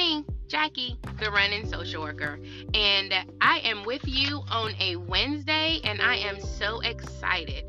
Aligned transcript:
me, 0.00 0.24
Jackie, 0.48 0.96
the 1.20 1.30
running 1.30 1.66
social 1.66 2.02
worker. 2.02 2.38
And 2.72 3.12
I 3.42 3.58
am 3.58 3.84
with 3.84 4.00
you 4.06 4.42
on 4.50 4.74
a 4.80 4.96
Wednesday, 4.96 5.80
and 5.84 6.00
I 6.00 6.16
am 6.16 6.40
so 6.40 6.80
excited. 6.80 7.66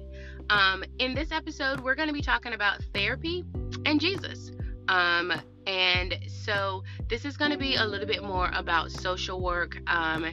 Um, 0.49 0.85
in 0.97 1.13
this 1.13 1.33
episode, 1.33 1.81
we're 1.81 1.95
going 1.95 2.07
to 2.07 2.13
be 2.13 2.21
talking 2.21 2.53
about 2.53 2.81
therapy 2.93 3.43
and 3.85 3.99
Jesus. 3.99 4.51
Um, 4.87 5.33
and 5.67 6.17
so 6.45 6.83
this 7.09 7.25
is 7.25 7.35
going 7.35 7.51
to 7.51 7.57
be 7.57 7.75
a 7.75 7.83
little 7.83 8.07
bit 8.07 8.23
more 8.23 8.49
about 8.53 8.91
social 8.91 9.41
work, 9.41 9.77
um, 9.87 10.31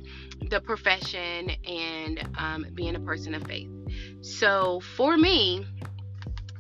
the 0.50 0.60
profession, 0.60 1.50
and 1.66 2.28
um, 2.38 2.66
being 2.74 2.94
a 2.94 3.00
person 3.00 3.34
of 3.34 3.42
faith. 3.42 3.68
So 4.20 4.80
for 4.96 5.16
me, 5.16 5.66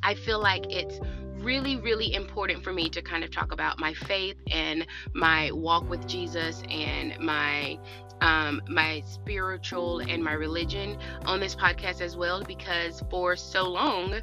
I 0.02 0.14
feel 0.14 0.40
like 0.40 0.64
it's 0.68 0.98
really, 1.40 1.76
really 1.76 2.14
important 2.14 2.62
for 2.62 2.72
me 2.72 2.88
to 2.90 3.02
kind 3.02 3.24
of 3.24 3.30
talk 3.30 3.52
about 3.52 3.78
my 3.78 3.94
faith 3.94 4.36
and 4.50 4.86
my 5.14 5.50
walk 5.52 5.88
with 5.88 6.06
Jesus 6.06 6.62
and 6.70 7.18
my 7.20 7.78
um, 8.20 8.60
my 8.68 9.00
spiritual 9.06 10.00
and 10.00 10.22
my 10.22 10.32
religion 10.32 10.98
on 11.24 11.38
this 11.38 11.54
podcast 11.54 12.00
as 12.00 12.16
well 12.16 12.42
because 12.42 13.00
for 13.10 13.36
so 13.36 13.68
long 13.68 14.22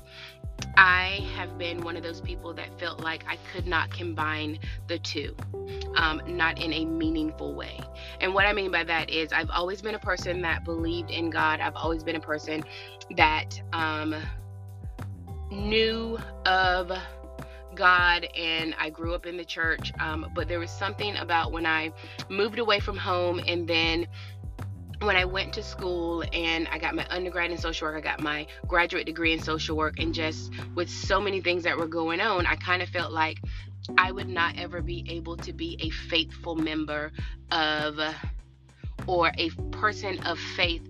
I 0.78 1.28
have 1.36 1.58
been 1.58 1.82
one 1.82 1.96
of 1.96 2.04
those 2.04 2.22
people 2.22 2.54
that 2.56 2.78
felt 2.80 3.00
like 3.00 3.24
I 3.28 3.38
could 3.52 3.68
not 3.68 3.92
combine 3.92 4.60
the 4.88 5.00
two, 5.00 5.36
um, 5.96 6.22
not 6.28 6.62
in 6.62 6.74
a 6.74 6.86
meaningful 6.86 7.56
way. 7.56 7.80
And 8.20 8.34
what 8.34 8.46
I 8.46 8.54
mean 8.54 8.72
by 8.72 8.84
that 8.84 9.10
is, 9.10 9.32
I've 9.32 9.50
always 9.50 9.82
been 9.82 9.96
a 9.96 10.00
person 10.00 10.42
that 10.42 10.64
believed 10.64 11.12
in 11.12 11.30
God. 11.30 11.60
I've 11.60 11.76
always 11.76 12.04
been 12.04 12.16
a 12.16 12.22
person 12.22 12.64
that 13.16 13.62
um, 13.74 14.16
knew 15.52 16.18
of 16.46 16.92
God 17.76 18.28
and 18.36 18.74
I 18.80 18.90
grew 18.90 19.14
up 19.14 19.26
in 19.26 19.38
the 19.38 19.46
church. 19.46 19.92
Um, 20.00 20.32
but 20.34 20.48
there 20.48 20.60
was 20.60 20.72
something 20.72 21.16
about 21.18 21.52
when 21.52 21.66
I 21.66 21.92
moved 22.30 22.60
away 22.60 22.80
from 22.80 22.98
home 22.98 23.40
and 23.46 23.68
then 23.68 24.08
when 25.02 25.16
I 25.16 25.26
went 25.26 25.54
to 25.54 25.64
school 25.64 26.24
and 26.34 26.68
I 26.70 26.78
got 26.78 26.96
my 26.96 27.06
undergrad 27.10 27.52
in 27.52 27.58
social 27.58 27.88
work, 27.88 27.98
I 27.98 28.02
got 28.02 28.22
my 28.22 28.48
graduate 28.68 29.06
degree 29.06 29.34
in 29.34 29.40
social 29.40 29.76
work, 29.76 30.00
and 30.00 30.14
just 30.14 30.52
with 30.74 30.90
so 30.90 31.20
many 31.20 31.42
things 31.42 31.64
that 31.64 31.78
were 31.78 31.88
going 31.88 32.22
on, 32.22 32.46
I 32.46 32.56
kind 32.56 32.82
of 32.82 32.90
felt 32.90 33.12
like 33.12 33.38
I 33.98 34.12
would 34.12 34.30
not 34.30 34.58
ever 34.58 34.82
be 34.82 35.06
able 35.10 35.38
to 35.38 35.54
be 35.54 35.78
a 35.82 35.90
faithful 35.90 36.56
member 36.56 37.12
of 37.52 38.00
or 39.08 39.32
a 39.38 39.50
person 39.72 40.20
of 40.26 40.40
faith 40.40 40.82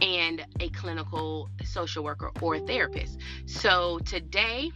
and 0.00 0.44
a 0.60 0.68
clinical 0.70 1.50
social 1.64 2.04
worker 2.04 2.30
or 2.40 2.58
therapist. 2.58 3.18
So 3.46 3.98
today, 4.00 4.70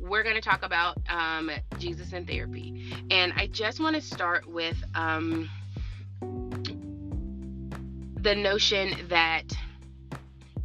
we're 0.00 0.22
going 0.22 0.36
to 0.36 0.40
talk 0.40 0.64
about 0.64 0.98
um, 1.08 1.50
Jesus 1.78 2.12
and 2.12 2.26
therapy. 2.26 2.92
And 3.10 3.32
I 3.36 3.48
just 3.48 3.80
want 3.80 3.96
to 3.96 4.02
start 4.02 4.46
with 4.46 4.76
um, 4.94 5.50
the 8.20 8.34
notion 8.34 8.94
that 9.08 9.44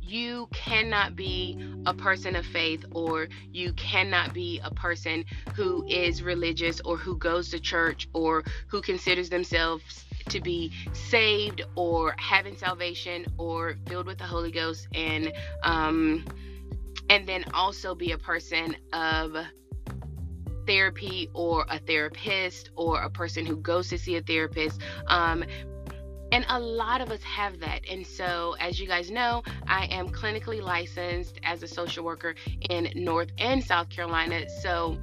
you 0.01 0.47
cannot 0.53 1.15
be 1.15 1.57
a 1.87 1.93
person 1.93 2.35
of 2.35 2.45
faith 2.45 2.85
or 2.91 3.27
you 3.51 3.73
cannot 3.73 4.33
be 4.33 4.61
a 4.63 4.69
person 4.71 5.25
who 5.55 5.83
is 5.87 6.21
religious 6.21 6.79
or 6.81 6.97
who 6.97 7.17
goes 7.17 7.49
to 7.49 7.59
church 7.59 8.07
or 8.13 8.43
who 8.67 8.81
considers 8.81 9.29
themselves 9.29 10.05
to 10.29 10.41
be 10.41 10.71
saved 10.93 11.61
or 11.75 12.15
having 12.17 12.55
salvation 12.55 13.25
or 13.37 13.75
filled 13.87 14.07
with 14.07 14.17
the 14.17 14.25
Holy 14.25 14.51
Ghost 14.51 14.87
and 14.93 15.31
um 15.63 16.25
and 17.09 17.27
then 17.27 17.45
also 17.53 17.93
be 17.93 18.11
a 18.11 18.17
person 18.17 18.75
of 18.93 19.35
therapy 20.65 21.29
or 21.33 21.65
a 21.69 21.79
therapist 21.79 22.69
or 22.75 23.01
a 23.01 23.09
person 23.09 23.45
who 23.45 23.57
goes 23.57 23.89
to 23.89 23.97
see 23.97 24.15
a 24.15 24.21
therapist 24.21 24.81
um 25.07 25.43
and 26.33 26.45
a 26.49 26.59
lot 26.59 26.99
of 26.99 27.11
us 27.11 27.21
have 27.21 27.59
that. 27.59 27.81
And 27.87 28.05
so, 28.05 28.55
as 28.59 28.79
you 28.79 28.87
guys 28.87 29.11
know, 29.11 29.43
I 29.67 29.85
am 29.85 30.09
clinically 30.09 30.63
licensed 30.63 31.39
as 31.43 31.61
a 31.61 31.67
social 31.67 32.03
worker 32.03 32.33
in 32.71 32.91
North 32.95 33.29
and 33.37 33.63
South 33.63 33.89
Carolina. 33.89 34.49
So, 34.49 34.97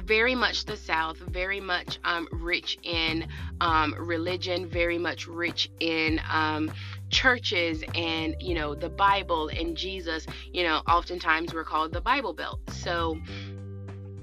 very 0.00 0.34
much 0.34 0.64
the 0.64 0.76
South, 0.76 1.18
very 1.18 1.60
much 1.60 1.98
um, 2.04 2.28
rich 2.32 2.78
in 2.82 3.26
um, 3.60 3.94
religion, 3.98 4.68
very 4.68 4.98
much 4.98 5.26
rich 5.26 5.70
in 5.80 6.20
um, 6.30 6.72
churches 7.10 7.82
and, 7.94 8.36
you 8.40 8.54
know, 8.54 8.74
the 8.74 8.88
Bible 8.88 9.48
and 9.48 9.76
Jesus. 9.76 10.26
You 10.52 10.64
know, 10.64 10.82
oftentimes 10.88 11.54
we're 11.54 11.64
called 11.64 11.92
the 11.92 12.00
Bible 12.00 12.32
Belt. 12.32 12.60
So 12.70 13.18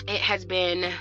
it 0.08 0.22
has 0.22 0.46
been 0.46 0.92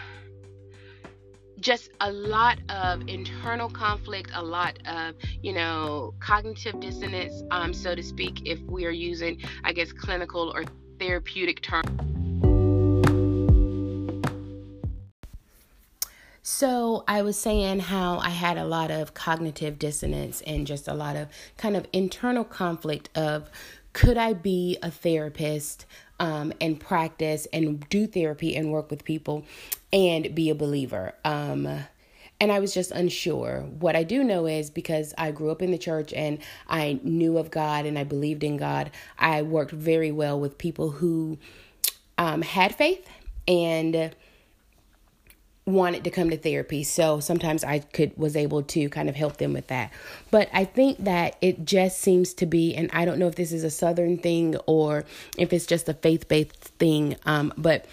just 1.59 1.91
a 2.01 2.11
lot 2.11 2.59
of 2.71 3.07
internal 3.09 3.69
conflict, 3.69 4.31
a 4.35 4.43
lot 4.43 4.79
of, 4.87 5.15
you 5.43 5.53
know, 5.53 6.15
cognitive 6.21 6.81
dissonance, 6.81 7.43
um, 7.51 7.75
so 7.75 7.95
to 7.95 8.03
speak, 8.03 8.47
if 8.47 8.61
we 8.63 8.87
are 8.87 8.91
using, 8.91 9.39
I 9.63 9.73
guess, 9.73 9.93
clinical 9.93 10.51
or 10.55 10.65
therapeutic 10.99 11.61
terms. 11.61 12.09
So, 16.60 17.04
I 17.09 17.22
was 17.22 17.38
saying 17.38 17.81
how 17.81 18.19
I 18.19 18.28
had 18.28 18.59
a 18.59 18.66
lot 18.66 18.91
of 18.91 19.15
cognitive 19.15 19.78
dissonance 19.78 20.43
and 20.43 20.66
just 20.66 20.88
a 20.88 20.93
lot 20.93 21.16
of 21.16 21.28
kind 21.56 21.75
of 21.75 21.87
internal 21.91 22.44
conflict 22.44 23.09
of 23.16 23.48
could 23.94 24.19
I 24.19 24.34
be 24.34 24.76
a 24.82 24.91
therapist 24.91 25.87
um, 26.19 26.53
and 26.60 26.78
practice 26.78 27.47
and 27.50 27.88
do 27.88 28.06
therapy 28.06 28.54
and 28.54 28.71
work 28.71 28.91
with 28.91 29.04
people 29.04 29.47
and 29.91 30.34
be 30.34 30.50
a 30.50 30.54
believer? 30.54 31.15
Um, 31.25 31.66
and 32.38 32.53
I 32.53 32.59
was 32.59 32.75
just 32.75 32.91
unsure. 32.91 33.62
What 33.62 33.97
I 33.97 34.03
do 34.03 34.22
know 34.22 34.44
is 34.44 34.69
because 34.69 35.15
I 35.16 35.31
grew 35.31 35.50
up 35.50 35.62
in 35.62 35.71
the 35.71 35.78
church 35.78 36.12
and 36.12 36.41
I 36.69 37.00
knew 37.03 37.38
of 37.38 37.50
God 37.50 37.87
and 37.87 37.98
I 37.98 38.04
believed 38.04 38.44
in 38.44 38.59
God, 38.59 38.91
I 39.19 39.41
worked 39.41 39.72
very 39.72 40.12
well 40.12 40.38
with 40.38 40.59
people 40.59 40.91
who 40.91 41.38
um, 42.19 42.42
had 42.42 42.75
faith 42.75 43.09
and 43.48 44.15
wanted 45.66 46.04
to 46.04 46.10
come 46.10 46.31
to 46.31 46.37
therapy. 46.37 46.82
So 46.82 47.21
sometimes 47.21 47.65
i 47.65 47.78
could 47.81 48.16
was 48.16 48.37
able 48.37 48.62
to 48.62 48.88
kind 48.88 49.09
of 49.09 49.15
help 49.15 49.37
them 49.37 49.53
with 49.53 49.69
that. 49.69 49.93
But 50.31 50.48
i 50.53 50.65
think 50.65 51.04
that 51.04 51.37
it 51.41 51.65
just 51.65 52.00
seems 52.00 52.34
to 52.34 52.47
be 52.47 52.75
and 52.75 52.91
i 52.93 53.04
don't 53.04 53.19
know 53.19 53.28
if 53.28 53.34
this 53.34 53.53
is 53.53 53.65
a 53.65 53.71
southern 53.71 54.19
thing 54.19 54.56
or 54.66 55.04
if 55.38 55.53
it's 55.53 55.66
just 55.66 55.88
a 55.88 55.94
faith-based 55.94 56.72
thing 56.78 57.16
um, 57.26 57.53
but 57.56 57.87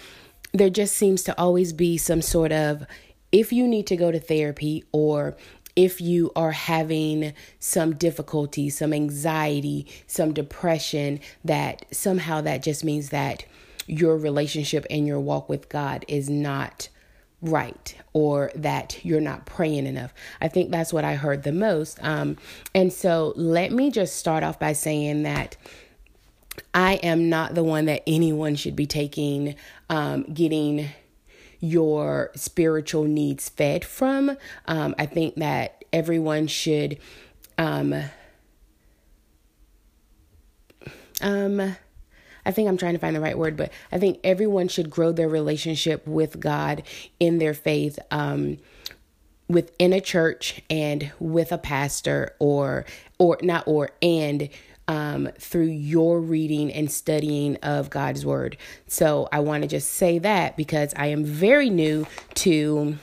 there 0.52 0.70
just 0.70 0.96
seems 0.96 1.22
to 1.24 1.38
always 1.38 1.72
be 1.72 1.96
some 1.96 2.22
sort 2.22 2.52
of 2.52 2.86
if 3.30 3.52
you 3.52 3.68
need 3.68 3.86
to 3.86 3.96
go 3.96 4.10
to 4.10 4.18
therapy 4.18 4.84
or 4.92 5.36
if 5.76 6.00
you 6.00 6.32
are 6.34 6.50
having 6.50 7.32
some 7.60 7.94
difficulty, 7.94 8.68
some 8.68 8.92
anxiety, 8.92 9.86
some 10.08 10.34
depression, 10.34 11.20
that 11.44 11.84
somehow 11.92 12.40
that 12.40 12.64
just 12.64 12.82
means 12.82 13.10
that 13.10 13.44
your 13.86 14.16
relationship 14.16 14.84
and 14.90 15.06
your 15.06 15.20
walk 15.20 15.48
with 15.48 15.68
God 15.68 16.04
is 16.08 16.28
not 16.28 16.88
right 17.40 17.94
or 18.12 18.50
that 18.54 19.04
you're 19.04 19.20
not 19.20 19.46
praying 19.46 19.86
enough. 19.86 20.12
I 20.40 20.48
think 20.48 20.70
that's 20.70 20.92
what 20.92 21.04
I 21.04 21.14
heard 21.14 21.42
the 21.44 21.52
most. 21.52 21.98
Um, 22.02 22.36
and 22.74 22.92
so 22.92 23.32
let 23.36 23.72
me 23.72 23.90
just 23.90 24.16
start 24.16 24.42
off 24.42 24.58
by 24.58 24.72
saying 24.72 25.22
that 25.22 25.56
I 26.74 26.94
am 26.94 27.28
not 27.28 27.54
the 27.54 27.62
one 27.62 27.84
that 27.86 28.02
anyone 28.06 28.56
should 28.56 28.74
be 28.74 28.86
taking, 28.86 29.54
um, 29.88 30.24
getting 30.24 30.88
your 31.60 32.30
spiritual 32.34 33.04
needs 33.04 33.48
fed 33.48 33.84
from. 33.84 34.36
Um, 34.66 34.94
I 34.98 35.06
think 35.06 35.36
that 35.36 35.84
everyone 35.92 36.46
should. 36.46 36.98
Um, 37.56 37.94
um, 41.20 41.76
I 42.48 42.50
think 42.50 42.68
I'm 42.68 42.78
trying 42.78 42.94
to 42.94 42.98
find 42.98 43.14
the 43.14 43.20
right 43.20 43.38
word, 43.38 43.56
but 43.56 43.70
I 43.92 43.98
think 43.98 44.18
everyone 44.24 44.68
should 44.68 44.88
grow 44.88 45.12
their 45.12 45.28
relationship 45.28 46.06
with 46.06 46.40
God 46.40 46.82
in 47.20 47.38
their 47.38 47.54
faith. 47.54 47.98
Um, 48.10 48.58
within 49.48 49.94
a 49.94 50.00
church 50.00 50.60
and 50.68 51.10
with 51.18 51.52
a 51.52 51.58
pastor 51.58 52.34
or 52.38 52.84
or 53.18 53.38
not 53.40 53.66
or 53.66 53.90
and 54.02 54.50
um, 54.88 55.28
through 55.38 55.66
your 55.66 56.20
reading 56.20 56.72
and 56.72 56.90
studying 56.90 57.56
of 57.56 57.90
God's 57.90 58.24
word. 58.24 58.56
So 58.86 59.28
I 59.32 59.40
want 59.40 59.62
to 59.62 59.68
just 59.68 59.90
say 59.90 60.18
that 60.18 60.56
because 60.56 60.92
I 60.96 61.06
am 61.08 61.24
very 61.24 61.70
new 61.70 62.06
to 62.36 62.96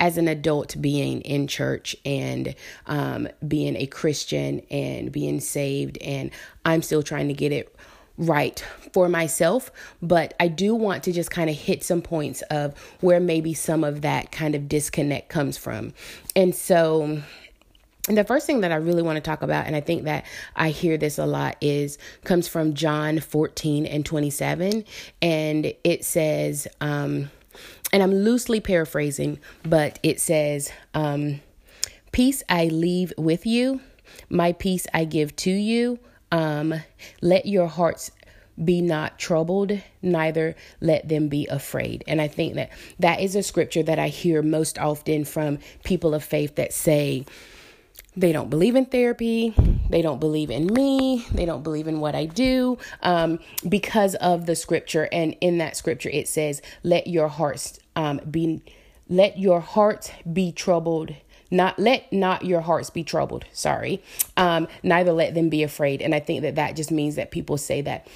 as 0.00 0.18
an 0.18 0.26
adult 0.26 0.80
being 0.80 1.20
in 1.20 1.46
church 1.46 1.94
and 2.04 2.54
um, 2.86 3.28
being 3.46 3.76
a 3.76 3.86
Christian 3.86 4.60
and 4.70 5.12
being 5.12 5.40
saved, 5.40 5.98
and 5.98 6.30
I'm 6.64 6.82
still 6.82 7.02
trying 7.02 7.28
to 7.28 7.34
get 7.34 7.52
it 7.52 7.74
right 8.16 8.64
for 8.92 9.08
myself, 9.08 9.72
but 10.00 10.34
I 10.38 10.48
do 10.48 10.74
want 10.74 11.02
to 11.04 11.12
just 11.12 11.30
kind 11.30 11.50
of 11.50 11.56
hit 11.56 11.82
some 11.82 12.00
points 12.00 12.42
of 12.42 12.78
where 13.00 13.20
maybe 13.20 13.54
some 13.54 13.84
of 13.84 14.02
that 14.02 14.30
kind 14.30 14.54
of 14.54 14.68
disconnect 14.68 15.28
comes 15.28 15.56
from. 15.58 15.92
And 16.36 16.54
so, 16.54 17.22
the 18.06 18.24
first 18.24 18.46
thing 18.46 18.60
that 18.60 18.70
I 18.70 18.76
really 18.76 19.02
want 19.02 19.16
to 19.16 19.22
talk 19.22 19.42
about, 19.42 19.66
and 19.66 19.74
I 19.74 19.80
think 19.80 20.04
that 20.04 20.26
I 20.54 20.70
hear 20.70 20.98
this 20.98 21.18
a 21.18 21.24
lot, 21.24 21.56
is 21.60 21.96
comes 22.22 22.46
from 22.46 22.74
John 22.74 23.18
14 23.18 23.86
and 23.86 24.04
27. 24.04 24.84
And 25.22 25.72
it 25.84 26.04
says, 26.04 26.68
um, 26.82 27.30
and 27.92 28.02
I'm 28.02 28.12
loosely 28.12 28.60
paraphrasing, 28.60 29.38
but 29.62 29.98
it 30.02 30.20
says, 30.20 30.70
um, 30.92 31.40
Peace 32.12 32.42
I 32.48 32.66
leave 32.66 33.12
with 33.16 33.46
you, 33.46 33.80
my 34.28 34.52
peace 34.52 34.86
I 34.92 35.04
give 35.04 35.34
to 35.36 35.50
you. 35.50 35.98
Um, 36.34 36.74
let 37.22 37.46
your 37.46 37.68
hearts 37.68 38.10
be 38.62 38.80
not 38.80 39.18
troubled, 39.18 39.80
neither 40.02 40.56
let 40.80 41.08
them 41.08 41.28
be 41.28 41.46
afraid. 41.46 42.02
And 42.08 42.20
I 42.20 42.26
think 42.26 42.54
that 42.54 42.70
that 42.98 43.20
is 43.20 43.36
a 43.36 43.42
scripture 43.42 43.84
that 43.84 44.00
I 44.00 44.08
hear 44.08 44.42
most 44.42 44.76
often 44.78 45.24
from 45.24 45.58
people 45.84 46.12
of 46.12 46.24
faith 46.24 46.56
that 46.56 46.72
say, 46.72 47.24
they 48.16 48.32
don't 48.32 48.50
believe 48.50 48.74
in 48.74 48.86
therapy. 48.86 49.54
They 49.90 50.02
don't 50.02 50.20
believe 50.20 50.50
in 50.50 50.66
me. 50.66 51.24
They 51.32 51.44
don't 51.44 51.62
believe 51.62 51.88
in 51.88 52.00
what 52.00 52.14
I 52.14 52.26
do 52.26 52.78
um, 53.02 53.38
because 53.68 54.14
of 54.16 54.46
the 54.46 54.56
scripture. 54.56 55.08
And 55.12 55.36
in 55.40 55.58
that 55.58 55.76
scripture, 55.76 56.10
it 56.10 56.28
says, 56.28 56.62
"Let 56.84 57.08
your 57.08 57.28
hearts 57.28 57.78
um, 57.96 58.20
be, 58.30 58.62
let 59.08 59.38
your 59.38 59.60
hearts 59.60 60.10
be 60.32 60.52
troubled." 60.52 61.14
Not 61.54 61.78
let 61.78 62.12
not 62.12 62.44
your 62.44 62.62
hearts 62.62 62.90
be 62.90 63.04
troubled. 63.04 63.44
Sorry, 63.52 64.02
um, 64.36 64.66
neither 64.82 65.12
let 65.12 65.34
them 65.34 65.48
be 65.48 65.62
afraid. 65.62 66.02
And 66.02 66.12
I 66.12 66.18
think 66.18 66.42
that 66.42 66.56
that 66.56 66.74
just 66.74 66.90
means 66.90 67.14
that 67.14 67.30
people 67.30 67.56
say 67.58 67.80
that 67.82 68.08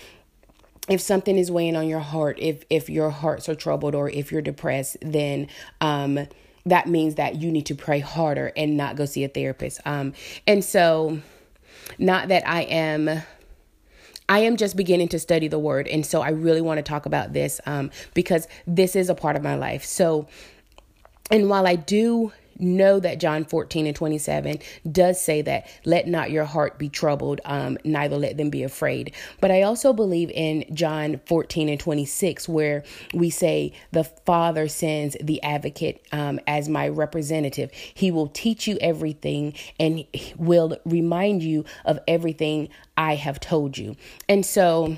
if 0.89 1.01
something 1.01 1.39
is 1.39 1.49
weighing 1.49 1.77
on 1.77 1.87
your 1.87 2.01
heart, 2.01 2.37
if 2.41 2.65
if 2.69 2.91
your 2.91 3.11
hearts 3.11 3.49
are 3.49 3.55
troubled 3.55 3.95
or 3.95 4.11
if 4.11 4.33
you're 4.33 4.43
depressed, 4.43 4.97
then 5.03 5.47
um, 5.81 6.27
that 6.67 6.89
means 6.89 7.15
that 7.15 7.37
you 7.37 7.53
need 7.53 7.67
to 7.67 7.77
pray 7.77 8.01
harder 8.01 8.51
and 8.57 8.77
not 8.77 8.97
go 8.97 9.05
see 9.05 9.23
a 9.23 9.29
therapist. 9.29 9.81
Um, 9.87 10.15
and 10.49 10.65
so, 10.65 11.21
not 11.97 12.27
that 12.29 12.43
I 12.45 12.63
am. 12.63 13.23
I 14.29 14.41
am 14.41 14.57
just 14.57 14.77
beginning 14.77 15.09
to 15.09 15.21
study 15.21 15.47
the 15.47 15.61
word. 15.61 15.87
And 15.87 16.05
so 16.05 16.21
I 16.23 16.31
really 16.31 16.61
want 16.61 16.79
to 16.79 16.83
talk 16.83 17.07
about 17.07 17.33
this 17.33 17.63
um, 17.65 17.91
because 18.15 18.47
this 18.67 18.95
is 18.95 19.09
a 19.09 19.15
part 19.15 19.37
of 19.37 19.43
my 19.43 19.55
life. 19.55 19.85
So, 19.85 20.27
and 21.31 21.49
while 21.49 21.67
I 21.67 21.77
do 21.77 22.33
know 22.59 23.01
that 23.01 23.21
John 23.21 23.45
14 23.45 23.87
and 23.87 23.97
27 23.97 24.59
does 24.91 25.21
say 25.21 25.43
that, 25.43 25.69
let 25.85 26.07
not 26.07 26.31
your 26.31 26.45
heart 26.45 26.79
be 26.79 26.89
troubled, 26.89 27.41
um, 27.45 27.79
neither 27.85 28.17
let 28.17 28.37
them 28.37 28.51
be 28.51 28.63
afraid. 28.63 29.15
But 29.41 29.51
I 29.51 29.63
also 29.63 29.93
believe 29.93 30.31
in 30.31 30.65
John 30.75 31.21
14 31.27 31.69
and 31.69 31.81
26, 31.81 32.49
where 32.49 32.85
we 33.15 33.31
say, 33.31 33.73
the 33.93 34.05
Father 34.05 34.69
sends 34.69 35.17
the 35.21 35.43
advocate 35.43 36.05
um, 36.13 36.41
as 36.47 36.69
my 36.69 36.89
representative. 36.89 37.71
He 37.73 38.11
will 38.11 38.29
teach 38.29 38.67
you 38.67 38.79
everything 38.81 39.55
and 39.79 40.05
will 40.37 40.77
remind 40.85 41.43
you 41.43 41.65
of 41.85 41.99
everything 42.07 42.69
I 42.97 43.15
have 43.15 43.41
told 43.41 43.79
you. 43.79 43.97
And 44.29 44.45
so, 44.45 44.97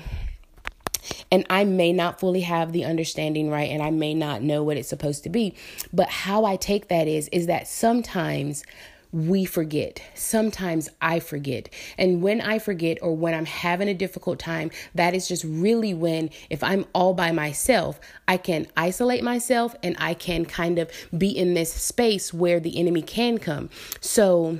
and 1.31 1.45
I 1.49 1.63
may 1.63 1.93
not 1.93 2.19
fully 2.19 2.41
have 2.41 2.71
the 2.71 2.85
understanding 2.85 3.49
right 3.49 3.69
and 3.69 3.81
I 3.81 3.91
may 3.91 4.13
not 4.13 4.41
know 4.41 4.63
what 4.63 4.77
it's 4.77 4.89
supposed 4.89 5.23
to 5.23 5.29
be. 5.29 5.55
But 5.93 6.09
how 6.09 6.45
I 6.45 6.55
take 6.55 6.87
that 6.89 7.07
is 7.07 7.27
is 7.29 7.47
that 7.47 7.67
sometimes 7.67 8.63
we 9.11 9.43
forget. 9.43 10.01
Sometimes 10.15 10.89
I 11.01 11.19
forget. 11.19 11.69
And 11.97 12.21
when 12.21 12.39
I 12.39 12.59
forget 12.59 12.97
or 13.01 13.15
when 13.15 13.33
I'm 13.33 13.45
having 13.45 13.89
a 13.89 13.93
difficult 13.93 14.39
time, 14.39 14.71
that 14.95 15.13
is 15.13 15.27
just 15.27 15.43
really 15.43 15.93
when, 15.93 16.29
if 16.49 16.63
I'm 16.63 16.85
all 16.93 17.13
by 17.13 17.31
myself, 17.31 17.99
I 18.27 18.37
can 18.37 18.67
isolate 18.77 19.23
myself 19.23 19.75
and 19.83 19.95
I 19.99 20.13
can 20.13 20.45
kind 20.45 20.79
of 20.79 20.89
be 21.17 21.29
in 21.29 21.53
this 21.53 21.73
space 21.73 22.33
where 22.33 22.59
the 22.59 22.79
enemy 22.79 23.01
can 23.01 23.37
come. 23.37 23.69
So, 23.99 24.59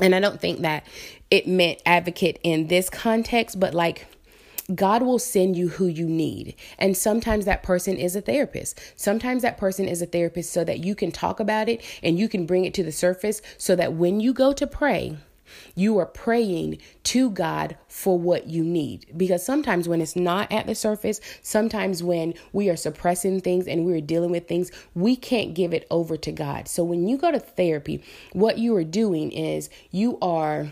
and 0.00 0.14
I 0.14 0.20
don't 0.20 0.40
think 0.40 0.60
that 0.60 0.86
it 1.30 1.48
meant 1.48 1.80
advocate 1.86 2.38
in 2.42 2.66
this 2.66 2.90
context, 2.90 3.58
but 3.58 3.72
like, 3.72 4.06
God 4.74 5.02
will 5.02 5.18
send 5.18 5.56
you 5.56 5.68
who 5.68 5.86
you 5.86 6.06
need. 6.06 6.54
And 6.78 6.96
sometimes 6.96 7.46
that 7.46 7.62
person 7.62 7.96
is 7.96 8.14
a 8.14 8.20
therapist. 8.20 8.78
Sometimes 8.96 9.42
that 9.42 9.56
person 9.56 9.86
is 9.86 10.02
a 10.02 10.06
therapist 10.06 10.52
so 10.52 10.62
that 10.64 10.80
you 10.80 10.94
can 10.94 11.10
talk 11.10 11.40
about 11.40 11.68
it 11.68 11.82
and 12.02 12.18
you 12.18 12.28
can 12.28 12.44
bring 12.44 12.64
it 12.64 12.74
to 12.74 12.82
the 12.82 12.92
surface 12.92 13.40
so 13.56 13.74
that 13.76 13.94
when 13.94 14.20
you 14.20 14.34
go 14.34 14.52
to 14.52 14.66
pray, 14.66 15.16
you 15.74 15.98
are 15.98 16.06
praying 16.06 16.78
to 17.04 17.30
God 17.30 17.78
for 17.88 18.18
what 18.18 18.48
you 18.48 18.62
need. 18.62 19.06
Because 19.16 19.44
sometimes 19.44 19.88
when 19.88 20.02
it's 20.02 20.16
not 20.16 20.50
at 20.52 20.66
the 20.66 20.74
surface, 20.74 21.20
sometimes 21.42 22.02
when 22.02 22.34
we 22.52 22.68
are 22.68 22.76
suppressing 22.76 23.40
things 23.40 23.66
and 23.66 23.86
we're 23.86 24.00
dealing 24.00 24.30
with 24.30 24.46
things, 24.46 24.70
we 24.94 25.16
can't 25.16 25.54
give 25.54 25.72
it 25.72 25.86
over 25.90 26.16
to 26.18 26.32
God. 26.32 26.68
So 26.68 26.84
when 26.84 27.08
you 27.08 27.16
go 27.16 27.32
to 27.32 27.40
therapy, 27.40 28.02
what 28.32 28.58
you 28.58 28.76
are 28.76 28.84
doing 28.84 29.32
is 29.32 29.70
you 29.90 30.18
are 30.20 30.68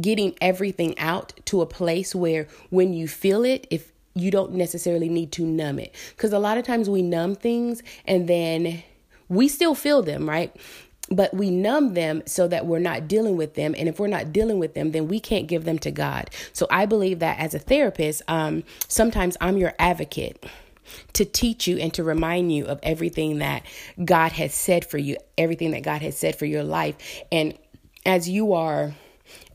getting 0.00 0.36
everything 0.40 0.98
out 0.98 1.32
to 1.46 1.60
a 1.60 1.66
place 1.66 2.14
where 2.14 2.46
when 2.70 2.92
you 2.92 3.08
feel 3.08 3.44
it, 3.44 3.66
if 3.70 3.92
you 4.14 4.30
don't 4.30 4.52
necessarily 4.52 5.08
need 5.08 5.32
to 5.32 5.44
numb 5.44 5.78
it. 5.78 5.94
Because 6.16 6.32
a 6.32 6.38
lot 6.38 6.56
of 6.56 6.64
times 6.64 6.88
we 6.88 7.02
numb 7.02 7.34
things 7.34 7.82
and 8.06 8.28
then 8.28 8.82
we 9.28 9.48
still 9.48 9.74
feel 9.74 10.02
them, 10.02 10.28
right? 10.28 10.54
But 11.10 11.34
we 11.34 11.50
numb 11.50 11.94
them 11.94 12.22
so 12.26 12.48
that 12.48 12.66
we're 12.66 12.78
not 12.78 13.08
dealing 13.08 13.36
with 13.36 13.54
them. 13.54 13.74
And 13.76 13.88
if 13.88 13.98
we're 13.98 14.06
not 14.06 14.32
dealing 14.32 14.58
with 14.58 14.74
them, 14.74 14.92
then 14.92 15.08
we 15.08 15.20
can't 15.20 15.46
give 15.46 15.64
them 15.64 15.78
to 15.80 15.90
God. 15.90 16.30
So 16.52 16.66
I 16.70 16.86
believe 16.86 17.18
that 17.18 17.38
as 17.38 17.54
a 17.54 17.58
therapist, 17.58 18.22
um, 18.28 18.62
sometimes 18.88 19.36
I'm 19.40 19.58
your 19.58 19.74
advocate 19.78 20.44
to 21.14 21.24
teach 21.24 21.66
you 21.66 21.78
and 21.78 21.92
to 21.94 22.04
remind 22.04 22.52
you 22.52 22.66
of 22.66 22.78
everything 22.82 23.38
that 23.38 23.64
God 24.02 24.32
has 24.32 24.54
said 24.54 24.84
for 24.84 24.98
you, 24.98 25.16
everything 25.36 25.72
that 25.72 25.82
God 25.82 26.02
has 26.02 26.16
said 26.16 26.36
for 26.36 26.46
your 26.46 26.64
life. 26.64 26.96
And 27.32 27.58
as 28.06 28.28
you 28.28 28.52
are 28.52 28.94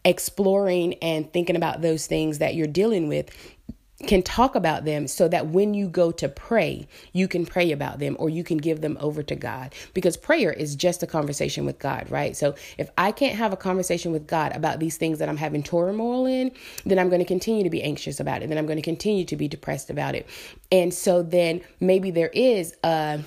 exploring 0.06 0.96
and 0.96 1.32
thinking 1.32 1.56
about 1.56 1.82
those 1.82 2.08
things 2.08 2.40
that 2.40 2.56
you're 2.56 2.68
dealing 2.68 3.08
with 3.08 3.30
can 4.08 4.24
talk 4.24 4.56
about 4.56 4.86
them 4.86 5.08
so 5.08 5.28
that 5.28 5.48
when 5.48 5.74
you 5.74 5.90
go 5.90 6.12
to 6.12 6.30
pray, 6.30 6.88
you 7.12 7.28
can 7.28 7.46
pray 7.46 7.72
about 7.72 8.00
them 8.00 8.16
or 8.18 8.30
you 8.30 8.44
can 8.44 8.58
give 8.58 8.80
them 8.80 8.98
over 9.02 9.22
to 9.22 9.36
God. 9.36 9.74
Because 9.94 10.16
prayer 10.16 10.54
is 10.54 10.76
just 10.76 11.04
a 11.04 11.08
conversation 11.08 11.66
with 11.66 11.80
God, 11.80 12.10
right? 12.10 12.36
So 12.36 12.56
if 12.78 12.90
I 12.98 13.12
can't 13.12 13.36
have 13.36 13.52
a 13.52 13.58
conversation 13.58 14.12
with 14.12 14.26
God 14.26 14.56
about 14.56 14.80
these 14.80 14.96
things 14.96 15.20
that 15.20 15.28
I'm 15.28 15.38
having 15.38 15.64
turmoil 15.64 16.26
in, 16.26 16.52
then 16.86 16.98
I'm 16.98 17.10
going 17.10 17.20
to 17.20 17.26
continue 17.26 17.64
to 17.64 17.70
be 17.70 17.84
anxious 17.84 18.22
about 18.22 18.42
it. 18.42 18.48
Then 18.48 18.58
I'm 18.58 18.66
going 18.66 18.78
to 18.78 18.84
continue 18.84 19.26
to 19.26 19.36
be 19.36 19.50
depressed 19.50 19.90
about 19.90 20.16
it. 20.16 20.28
And 20.72 20.94
so 20.94 21.22
then 21.22 21.62
maybe 21.82 22.10
there 22.10 22.32
is 22.34 22.76
a 22.84 23.20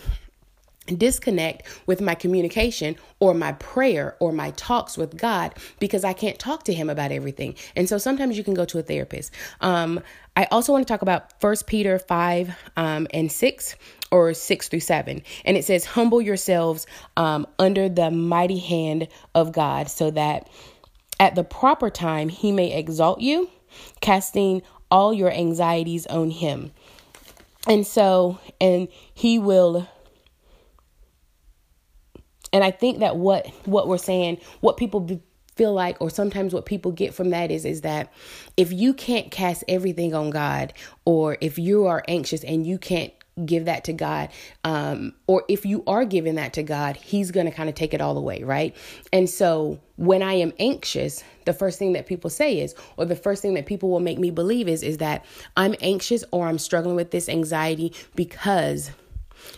disconnect 0.86 1.66
with 1.86 2.00
my 2.00 2.14
communication 2.14 2.96
or 3.20 3.34
my 3.34 3.52
prayer 3.52 4.16
or 4.20 4.32
my 4.32 4.50
talks 4.52 4.98
with 4.98 5.16
God 5.16 5.54
because 5.78 6.04
I 6.04 6.12
can't 6.12 6.38
talk 6.38 6.64
to 6.64 6.74
him 6.74 6.90
about 6.90 7.12
everything. 7.12 7.54
And 7.76 7.88
so 7.88 7.98
sometimes 7.98 8.36
you 8.36 8.44
can 8.44 8.54
go 8.54 8.64
to 8.66 8.78
a 8.78 8.82
therapist. 8.82 9.32
Um, 9.60 10.00
I 10.36 10.46
also 10.50 10.72
want 10.72 10.86
to 10.86 10.92
talk 10.92 11.02
about 11.02 11.40
First 11.40 11.66
Peter 11.66 11.98
5 11.98 12.56
um, 12.76 13.06
and 13.12 13.30
6 13.30 13.76
or 14.10 14.34
6 14.34 14.68
through 14.68 14.80
7. 14.80 15.22
And 15.44 15.56
it 15.56 15.64
says, 15.64 15.84
Humble 15.84 16.20
yourselves 16.22 16.86
um, 17.16 17.46
under 17.58 17.88
the 17.88 18.10
mighty 18.10 18.58
hand 18.58 19.08
of 19.34 19.52
God 19.52 19.88
so 19.88 20.10
that 20.10 20.48
at 21.20 21.34
the 21.34 21.44
proper 21.44 21.90
time 21.90 22.28
he 22.28 22.50
may 22.50 22.76
exalt 22.76 23.20
you, 23.20 23.50
casting 24.00 24.62
all 24.90 25.14
your 25.14 25.30
anxieties 25.30 26.06
on 26.06 26.30
him. 26.30 26.72
And 27.66 27.86
so, 27.86 28.40
and 28.60 28.88
he 29.14 29.38
will 29.38 29.88
and 32.52 32.62
I 32.62 32.70
think 32.70 33.00
that 33.00 33.16
what 33.16 33.46
what 33.64 33.88
we're 33.88 33.98
saying, 33.98 34.38
what 34.60 34.76
people 34.76 35.00
be, 35.00 35.20
feel 35.56 35.72
like 35.72 35.96
or 36.00 36.10
sometimes 36.10 36.54
what 36.54 36.66
people 36.66 36.92
get 36.92 37.14
from 37.14 37.30
that 37.30 37.50
is 37.50 37.64
is 37.64 37.82
that 37.82 38.12
if 38.56 38.72
you 38.72 38.94
can't 38.94 39.30
cast 39.30 39.64
everything 39.68 40.14
on 40.14 40.30
God 40.30 40.72
or 41.04 41.36
if 41.40 41.58
you 41.58 41.86
are 41.86 42.02
anxious 42.08 42.42
and 42.42 42.66
you 42.66 42.78
can't 42.78 43.12
give 43.46 43.64
that 43.64 43.84
to 43.84 43.92
God 43.92 44.28
um 44.64 45.14
or 45.26 45.42
if 45.48 45.64
you 45.64 45.82
are 45.86 46.04
giving 46.04 46.34
that 46.34 46.52
to 46.54 46.62
God 46.62 46.96
he's 46.96 47.30
going 47.30 47.46
to 47.46 47.52
kind 47.52 47.68
of 47.68 47.74
take 47.74 47.94
it 47.94 48.00
all 48.00 48.16
away 48.16 48.42
right? 48.42 48.74
And 49.12 49.28
so 49.28 49.78
when 49.96 50.22
I 50.22 50.34
am 50.34 50.52
anxious 50.58 51.22
the 51.44 51.52
first 51.52 51.78
thing 51.78 51.92
that 51.94 52.06
people 52.06 52.30
say 52.30 52.58
is 52.58 52.74
or 52.96 53.04
the 53.04 53.16
first 53.16 53.42
thing 53.42 53.54
that 53.54 53.66
people 53.66 53.90
will 53.90 54.00
make 54.00 54.18
me 54.18 54.30
believe 54.30 54.68
is 54.68 54.82
is 54.82 54.98
that 54.98 55.24
I'm 55.56 55.74
anxious 55.80 56.24
or 56.30 56.46
I'm 56.46 56.58
struggling 56.58 56.96
with 56.96 57.10
this 57.10 57.28
anxiety 57.28 57.94
because 58.14 58.90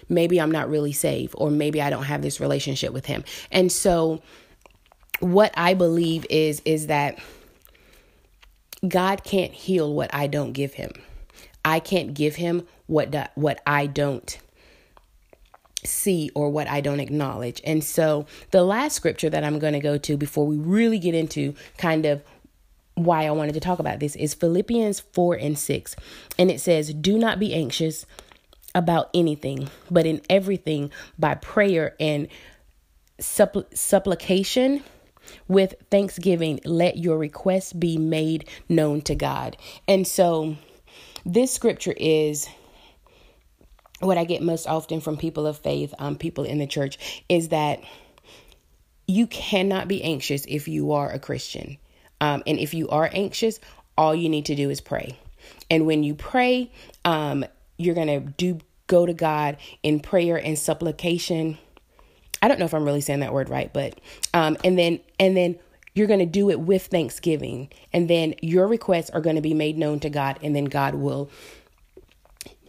maybe 0.09 0.41
I'm 0.41 0.51
not 0.51 0.69
really 0.69 0.93
saved, 0.93 1.35
or 1.37 1.51
maybe 1.51 1.81
I 1.81 1.91
don't 1.91 2.05
have 2.05 2.23
this 2.23 2.41
relationship 2.41 2.93
with 2.93 3.07
Him. 3.07 3.25
And 3.51 3.71
so, 3.71 4.23
what 5.21 5.53
I 5.57 5.75
believe 5.75 6.27
is 6.31 6.61
is 6.65 6.89
that 6.89 7.19
God 8.87 9.25
can't 9.25 9.53
heal 9.53 9.93
what 9.93 10.15
I 10.15 10.27
don't 10.27 10.53
give 10.53 10.75
Him. 10.75 10.93
I 11.65 11.81
can't 11.81 12.15
give 12.15 12.37
Him 12.37 12.67
what 12.87 13.33
what 13.35 13.61
I 13.67 13.87
don't 13.87 14.39
see 15.85 16.31
or 16.35 16.51
what 16.51 16.69
I 16.69 16.81
don't 16.81 17.01
acknowledge. 17.01 17.61
And 17.65 17.85
so, 17.85 18.27
the 18.51 18.65
last 18.65 18.95
scripture 18.95 19.31
that 19.31 19.45
I'm 19.45 19.59
going 19.59 19.75
to 19.75 19.81
go 19.81 19.99
to 19.99 20.17
before 20.17 20.47
we 20.47 20.57
really 20.57 20.99
get 20.99 21.15
into 21.15 21.55
kind 21.77 22.07
of 22.07 22.23
why 22.95 23.27
I 23.27 23.31
wanted 23.33 23.55
to 23.55 23.61
talk 23.61 23.79
about 23.79 24.01
this 24.01 24.17
is 24.17 24.35
Philippians 24.35 25.01
4 25.01 25.35
and 25.35 25.59
6. 25.59 25.97
And 26.39 26.51
it 26.51 26.61
says, 26.61 26.95
Do 26.95 27.19
not 27.19 27.39
be 27.39 27.55
anxious 27.55 28.07
about 28.75 29.11
anything, 29.15 29.69
but 29.91 30.07
in 30.07 30.21
everything 30.29 30.91
by 31.19 31.35
prayer 31.35 31.95
and 32.01 32.29
suppl- 33.21 33.67
supplication 33.77 34.83
with 35.49 35.75
thanksgiving, 35.91 36.61
let 36.65 36.99
your 36.99 37.19
requests 37.19 37.73
be 37.73 37.97
made 37.97 38.49
known 38.69 39.01
to 39.03 39.15
God. 39.15 39.57
And 39.89 40.07
so 40.07 40.57
this 41.25 41.53
scripture 41.53 41.95
is 41.97 42.49
what 44.01 44.19
I 44.19 44.25
get 44.25 44.43
most 44.43 44.67
often 44.67 45.01
from 45.01 45.17
people 45.17 45.47
of 45.47 45.59
faith, 45.59 45.95
um, 45.99 46.17
people 46.17 46.45
in 46.45 46.59
the 46.59 46.67
church, 46.67 47.25
is 47.29 47.49
that 47.49 47.81
you 49.07 49.27
cannot 49.27 49.89
be 49.89 50.03
anxious 50.03 50.45
if 50.47 50.69
you 50.69 50.93
are 50.93 51.11
a 51.11 51.19
Christian. 51.19 51.79
Um, 52.21 52.43
and 52.47 52.59
if 52.59 52.75
you 52.75 52.89
are 52.89 53.09
anxious, 53.13 53.61
all 53.97 54.15
you 54.15 54.29
need 54.29 54.47
to 54.47 54.55
do 54.55 54.71
is 54.71 54.81
pray. 54.81 55.19
And 55.71 55.87
when 55.87 56.03
you 56.03 56.15
pray, 56.15 56.71
um, 57.05 57.45
you're 57.77 57.95
going 57.95 58.09
to 58.09 58.21
do 58.21 58.59
go 58.87 59.07
to 59.07 59.15
God 59.15 59.57
in 59.83 60.01
prayer 60.01 60.37
and 60.37 60.59
supplication. 60.59 61.59
I 62.43 62.49
don't 62.49 62.59
know 62.59 62.67
if 62.67 62.75
I'm 62.75 62.85
really 62.85 63.01
saying 63.01 63.21
that 63.21 63.33
word 63.33 63.49
right, 63.49 63.73
but 63.73 64.01
um, 64.35 64.57
and 64.65 64.79
then 64.79 65.01
and 65.19 65.37
then 65.37 65.59
you're 65.95 66.09
going 66.09 66.21
to 66.21 66.27
do 66.27 66.51
it 66.51 66.61
with 66.61 66.87
thanksgiving, 66.87 67.69
and 67.93 68.11
then 68.11 68.35
your 68.43 68.67
requests 68.67 69.11
are 69.11 69.21
going 69.21 69.37
to 69.37 69.43
be 69.43 69.55
made 69.55 69.79
known 69.79 70.01
to 70.01 70.11
God, 70.11 70.39
and 70.43 70.55
then 70.55 70.65
God 70.65 70.95
will 70.97 71.31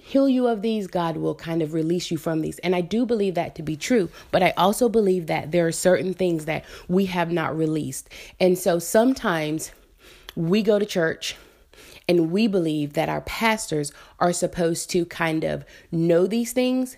heal 0.06 0.30
you 0.30 0.48
of 0.48 0.62
these, 0.62 0.86
God 0.86 1.18
will 1.18 1.34
kind 1.34 1.64
of 1.64 1.74
release 1.74 2.12
you 2.12 2.18
from 2.18 2.42
these. 2.42 2.60
And 2.60 2.76
I 2.76 2.82
do 2.82 3.08
believe 3.08 3.34
that 3.34 3.56
to 3.56 3.64
be 3.64 3.76
true, 3.76 4.10
but 4.30 4.44
I 4.44 4.52
also 4.52 4.88
believe 4.88 5.26
that 5.28 5.52
there 5.52 5.66
are 5.66 5.72
certain 5.72 6.14
things 6.14 6.46
that 6.46 6.64
we 6.88 7.08
have 7.08 7.32
not 7.32 7.58
released. 7.58 8.08
And 8.40 8.56
so 8.56 8.78
sometimes 8.78 9.72
we 10.36 10.62
go 10.62 10.78
to 10.78 10.86
church 10.86 11.36
and 12.08 12.32
we 12.32 12.48
believe 12.48 12.94
that 12.94 13.10
our 13.10 13.22
pastors 13.22 13.92
are 14.20 14.34
supposed 14.34 14.90
to 14.92 15.06
kind 15.06 15.44
of 15.44 15.66
know 15.92 16.28
these 16.28 16.54
things, 16.54 16.98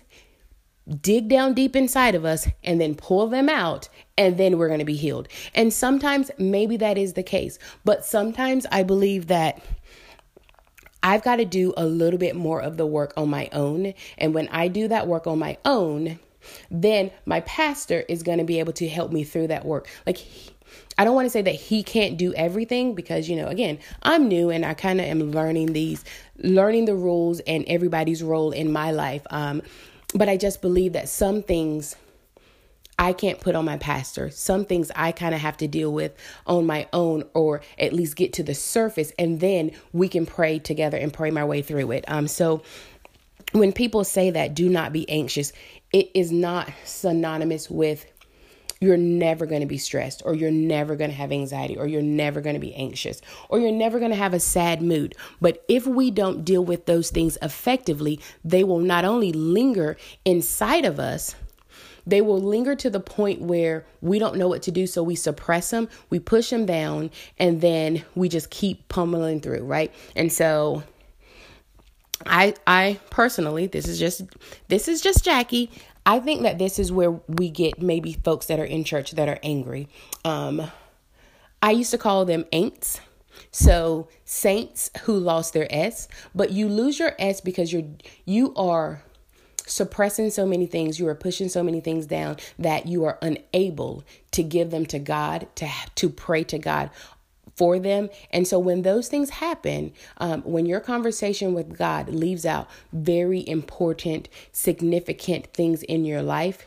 dig 1.00 1.28
down 1.28 1.54
deep 1.54 1.76
inside 1.76 2.14
of 2.14 2.24
us, 2.24 2.48
and 2.62 2.80
then 2.80 2.94
pull 2.94 3.26
them 3.26 3.48
out, 3.48 3.88
and 4.16 4.38
then 4.38 4.58
we're 4.58 4.68
going 4.68 4.78
to 4.78 4.84
be 4.84 4.96
healed. 4.96 5.28
And 5.54 5.72
sometimes 5.72 6.30
maybe 6.38 6.76
that 6.78 6.98
is 6.98 7.14
the 7.14 7.22
case, 7.22 7.58
but 7.84 8.04
sometimes 8.04 8.66
I 8.70 8.82
believe 8.82 9.26
that 9.28 9.62
I've 11.02 11.22
got 11.22 11.36
to 11.36 11.44
do 11.44 11.72
a 11.76 11.86
little 11.86 12.18
bit 12.18 12.34
more 12.34 12.60
of 12.60 12.76
the 12.76 12.86
work 12.86 13.12
on 13.16 13.30
my 13.30 13.48
own. 13.52 13.94
And 14.18 14.34
when 14.34 14.48
I 14.48 14.68
do 14.68 14.88
that 14.88 15.06
work 15.06 15.26
on 15.26 15.38
my 15.38 15.56
own, 15.64 16.18
then 16.70 17.10
my 17.24 17.40
pastor 17.40 18.04
is 18.08 18.22
going 18.22 18.38
to 18.38 18.44
be 18.44 18.58
able 18.58 18.72
to 18.74 18.88
help 18.88 19.12
me 19.12 19.24
through 19.24 19.48
that 19.48 19.64
work. 19.64 19.88
Like, 20.06 20.26
I 20.98 21.04
don't 21.04 21.14
want 21.14 21.26
to 21.26 21.30
say 21.30 21.42
that 21.42 21.54
he 21.54 21.84
can't 21.84 22.16
do 22.16 22.34
everything 22.34 22.94
because, 22.94 23.28
you 23.28 23.36
know, 23.36 23.46
again, 23.46 23.78
I'm 24.02 24.28
new 24.28 24.50
and 24.50 24.66
I 24.66 24.74
kind 24.74 25.00
of 25.00 25.06
am 25.06 25.30
learning 25.30 25.72
these, 25.72 26.04
learning 26.36 26.86
the 26.86 26.96
rules 26.96 27.38
and 27.40 27.64
everybody's 27.68 28.22
role 28.22 28.50
in 28.50 28.72
my 28.72 28.90
life. 28.90 29.24
Um, 29.30 29.62
but 30.14 30.28
I 30.28 30.36
just 30.36 30.60
believe 30.60 30.94
that 30.94 31.08
some 31.08 31.42
things 31.42 31.94
I 32.98 33.12
can't 33.12 33.38
put 33.38 33.54
on 33.54 33.64
my 33.64 33.78
pastor. 33.78 34.28
Some 34.30 34.64
things 34.64 34.90
I 34.96 35.12
kind 35.12 35.34
of 35.34 35.40
have 35.40 35.56
to 35.58 35.68
deal 35.68 35.92
with 35.92 36.16
on 36.46 36.66
my 36.66 36.88
own 36.92 37.22
or 37.32 37.62
at 37.78 37.92
least 37.92 38.16
get 38.16 38.32
to 38.34 38.42
the 38.42 38.54
surface 38.54 39.12
and 39.18 39.38
then 39.38 39.70
we 39.92 40.08
can 40.08 40.26
pray 40.26 40.58
together 40.58 40.96
and 40.98 41.12
pray 41.12 41.30
my 41.30 41.44
way 41.44 41.62
through 41.62 41.92
it. 41.92 42.04
Um 42.08 42.26
so 42.26 42.62
when 43.52 43.72
people 43.72 44.02
say 44.02 44.30
that 44.30 44.54
do 44.54 44.68
not 44.68 44.92
be 44.92 45.08
anxious, 45.08 45.52
it 45.92 46.10
is 46.12 46.32
not 46.32 46.70
synonymous 46.84 47.70
with 47.70 48.04
you're 48.80 48.96
never 48.96 49.46
going 49.46 49.60
to 49.60 49.66
be 49.66 49.78
stressed 49.78 50.22
or 50.24 50.34
you're 50.34 50.50
never 50.50 50.96
going 50.96 51.10
to 51.10 51.16
have 51.16 51.32
anxiety 51.32 51.76
or 51.76 51.86
you're 51.86 52.02
never 52.02 52.40
going 52.40 52.54
to 52.54 52.60
be 52.60 52.74
anxious 52.74 53.20
or 53.48 53.58
you're 53.58 53.72
never 53.72 53.98
going 53.98 54.10
to 54.10 54.16
have 54.16 54.34
a 54.34 54.40
sad 54.40 54.82
mood. 54.82 55.14
But 55.40 55.64
if 55.68 55.86
we 55.86 56.10
don't 56.10 56.44
deal 56.44 56.64
with 56.64 56.86
those 56.86 57.10
things 57.10 57.36
effectively, 57.42 58.20
they 58.44 58.64
will 58.64 58.78
not 58.78 59.04
only 59.04 59.32
linger 59.32 59.96
inside 60.24 60.84
of 60.84 61.00
us, 61.00 61.34
they 62.06 62.22
will 62.22 62.40
linger 62.40 62.74
to 62.74 62.88
the 62.88 63.00
point 63.00 63.42
where 63.42 63.84
we 64.00 64.18
don't 64.18 64.36
know 64.36 64.48
what 64.48 64.62
to 64.62 64.70
do. 64.70 64.86
So 64.86 65.02
we 65.02 65.14
suppress 65.14 65.70
them, 65.70 65.88
we 66.08 66.18
push 66.18 66.48
them 66.48 66.64
down, 66.64 67.10
and 67.38 67.60
then 67.60 68.02
we 68.14 68.30
just 68.30 68.48
keep 68.48 68.88
pummeling 68.88 69.40
through, 69.40 69.64
right? 69.64 69.94
And 70.16 70.32
so 70.32 70.84
I 72.24 72.54
I 72.66 72.98
personally, 73.10 73.66
this 73.66 73.86
is 73.86 73.98
just 73.98 74.22
this 74.68 74.88
is 74.88 75.02
just 75.02 75.24
Jackie. 75.24 75.70
I 76.08 76.20
think 76.20 76.40
that 76.40 76.58
this 76.58 76.78
is 76.78 76.90
where 76.90 77.10
we 77.28 77.50
get 77.50 77.82
maybe 77.82 78.14
folks 78.14 78.46
that 78.46 78.58
are 78.58 78.64
in 78.64 78.82
church 78.82 79.10
that 79.12 79.28
are 79.28 79.38
angry. 79.42 79.88
Um 80.24 80.70
I 81.62 81.72
used 81.72 81.90
to 81.90 81.98
call 81.98 82.24
them 82.24 82.44
ain'ts. 82.50 83.00
So 83.50 84.08
saints 84.24 84.90
who 85.02 85.18
lost 85.18 85.52
their 85.52 85.68
S, 85.70 86.08
but 86.34 86.50
you 86.50 86.66
lose 86.68 86.98
your 86.98 87.12
S 87.18 87.42
because 87.42 87.72
you're 87.72 87.84
you 88.24 88.54
are 88.54 89.02
suppressing 89.66 90.30
so 90.30 90.46
many 90.46 90.64
things, 90.64 90.98
you 90.98 91.06
are 91.08 91.14
pushing 91.14 91.50
so 91.50 91.62
many 91.62 91.80
things 91.80 92.06
down 92.06 92.38
that 92.58 92.86
you 92.86 93.04
are 93.04 93.18
unable 93.20 94.02
to 94.30 94.42
give 94.42 94.70
them 94.70 94.86
to 94.86 94.98
God, 94.98 95.46
to 95.56 95.68
to 95.96 96.08
pray 96.08 96.42
to 96.44 96.58
God 96.58 96.88
for 97.58 97.80
them. 97.80 98.08
And 98.30 98.46
so 98.46 98.58
when 98.58 98.82
those 98.82 99.08
things 99.08 99.30
happen, 99.30 99.92
um, 100.18 100.42
when 100.42 100.64
your 100.64 100.80
conversation 100.80 101.52
with 101.52 101.76
God 101.76 102.08
leaves 102.08 102.46
out 102.46 102.70
very 102.92 103.46
important, 103.46 104.28
significant 104.52 105.48
things 105.48 105.82
in 105.82 106.04
your 106.04 106.22
life, 106.22 106.66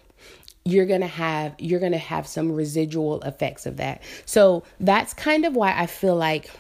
you're 0.66 0.86
going 0.86 1.02
to 1.02 1.08
have 1.08 1.56
you're 1.58 1.80
going 1.80 1.94
to 1.94 1.98
have 1.98 2.28
some 2.28 2.52
residual 2.52 3.22
effects 3.22 3.66
of 3.66 3.78
that. 3.78 4.04
So 4.26 4.64
that's 4.80 5.14
kind 5.14 5.46
of 5.46 5.56
why 5.56 5.74
I 5.76 5.88
feel 5.88 6.16
like 6.16 6.52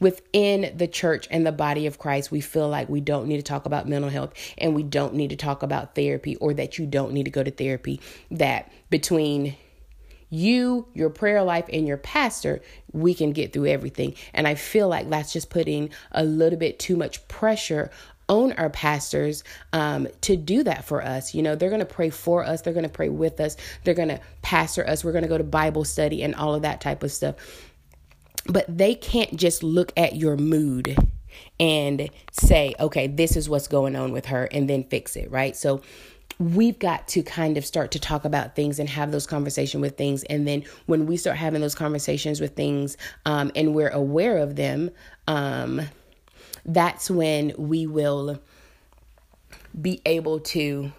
within 0.00 0.76
the 0.76 0.88
church 0.88 1.28
and 1.30 1.46
the 1.46 1.52
body 1.52 1.86
of 1.86 1.98
Christ, 1.98 2.30
we 2.30 2.40
feel 2.40 2.68
like 2.68 2.88
we 2.88 3.00
don't 3.00 3.26
need 3.26 3.36
to 3.36 3.42
talk 3.42 3.64
about 3.64 3.88
mental 3.88 4.10
health 4.10 4.34
and 4.58 4.74
we 4.74 4.82
don't 4.82 5.14
need 5.14 5.30
to 5.30 5.36
talk 5.36 5.62
about 5.62 5.94
therapy 5.94 6.36
or 6.36 6.52
that 6.54 6.76
you 6.76 6.86
don't 6.86 7.12
need 7.12 7.24
to 7.24 7.30
go 7.30 7.42
to 7.42 7.50
therapy. 7.50 8.00
That 8.30 8.70
between 8.90 9.56
you, 10.30 10.88
your 10.94 11.10
prayer 11.10 11.42
life, 11.42 11.66
and 11.72 11.86
your 11.86 11.96
pastor, 11.96 12.60
we 12.92 13.14
can 13.14 13.32
get 13.32 13.52
through 13.52 13.66
everything. 13.66 14.14
And 14.32 14.46
I 14.46 14.54
feel 14.54 14.88
like 14.88 15.08
that's 15.10 15.32
just 15.32 15.50
putting 15.50 15.90
a 16.12 16.24
little 16.24 16.58
bit 16.58 16.78
too 16.78 16.96
much 16.96 17.26
pressure 17.28 17.90
on 18.28 18.52
our 18.52 18.70
pastors 18.70 19.44
um, 19.72 20.08
to 20.22 20.36
do 20.36 20.62
that 20.64 20.84
for 20.84 21.02
us. 21.02 21.34
You 21.34 21.42
know, 21.42 21.54
they're 21.54 21.68
going 21.68 21.80
to 21.80 21.86
pray 21.86 22.10
for 22.10 22.44
us, 22.44 22.62
they're 22.62 22.72
going 22.72 22.84
to 22.84 22.88
pray 22.88 23.08
with 23.08 23.40
us, 23.40 23.56
they're 23.84 23.94
going 23.94 24.08
to 24.08 24.20
pastor 24.42 24.86
us, 24.86 25.04
we're 25.04 25.12
going 25.12 25.24
to 25.24 25.28
go 25.28 25.38
to 25.38 25.44
Bible 25.44 25.84
study 25.84 26.22
and 26.22 26.34
all 26.34 26.54
of 26.54 26.62
that 26.62 26.80
type 26.80 27.02
of 27.02 27.12
stuff. 27.12 27.34
But 28.46 28.64
they 28.68 28.94
can't 28.94 29.36
just 29.36 29.62
look 29.62 29.92
at 29.96 30.16
your 30.16 30.36
mood 30.36 30.96
and 31.58 32.08
say, 32.30 32.74
okay, 32.78 33.06
this 33.06 33.36
is 33.36 33.48
what's 33.48 33.68
going 33.68 33.96
on 33.96 34.12
with 34.12 34.26
her 34.26 34.44
and 34.44 34.68
then 34.68 34.84
fix 34.84 35.16
it, 35.16 35.30
right? 35.30 35.56
So 35.56 35.82
we've 36.38 36.78
got 36.78 37.06
to 37.08 37.22
kind 37.22 37.56
of 37.56 37.64
start 37.64 37.90
to 37.92 37.98
talk 37.98 38.24
about 38.24 38.56
things 38.56 38.78
and 38.78 38.88
have 38.88 39.12
those 39.12 39.26
conversations 39.26 39.80
with 39.80 39.96
things 39.96 40.24
and 40.24 40.46
then 40.46 40.64
when 40.86 41.06
we 41.06 41.16
start 41.16 41.36
having 41.36 41.60
those 41.60 41.74
conversations 41.74 42.40
with 42.40 42.54
things 42.56 42.96
um, 43.24 43.50
and 43.54 43.74
we're 43.74 43.90
aware 43.90 44.38
of 44.38 44.56
them 44.56 44.90
um, 45.28 45.80
that's 46.64 47.10
when 47.10 47.52
we 47.56 47.86
will 47.86 48.40
be 49.80 50.00
able 50.06 50.40
to 50.40 50.92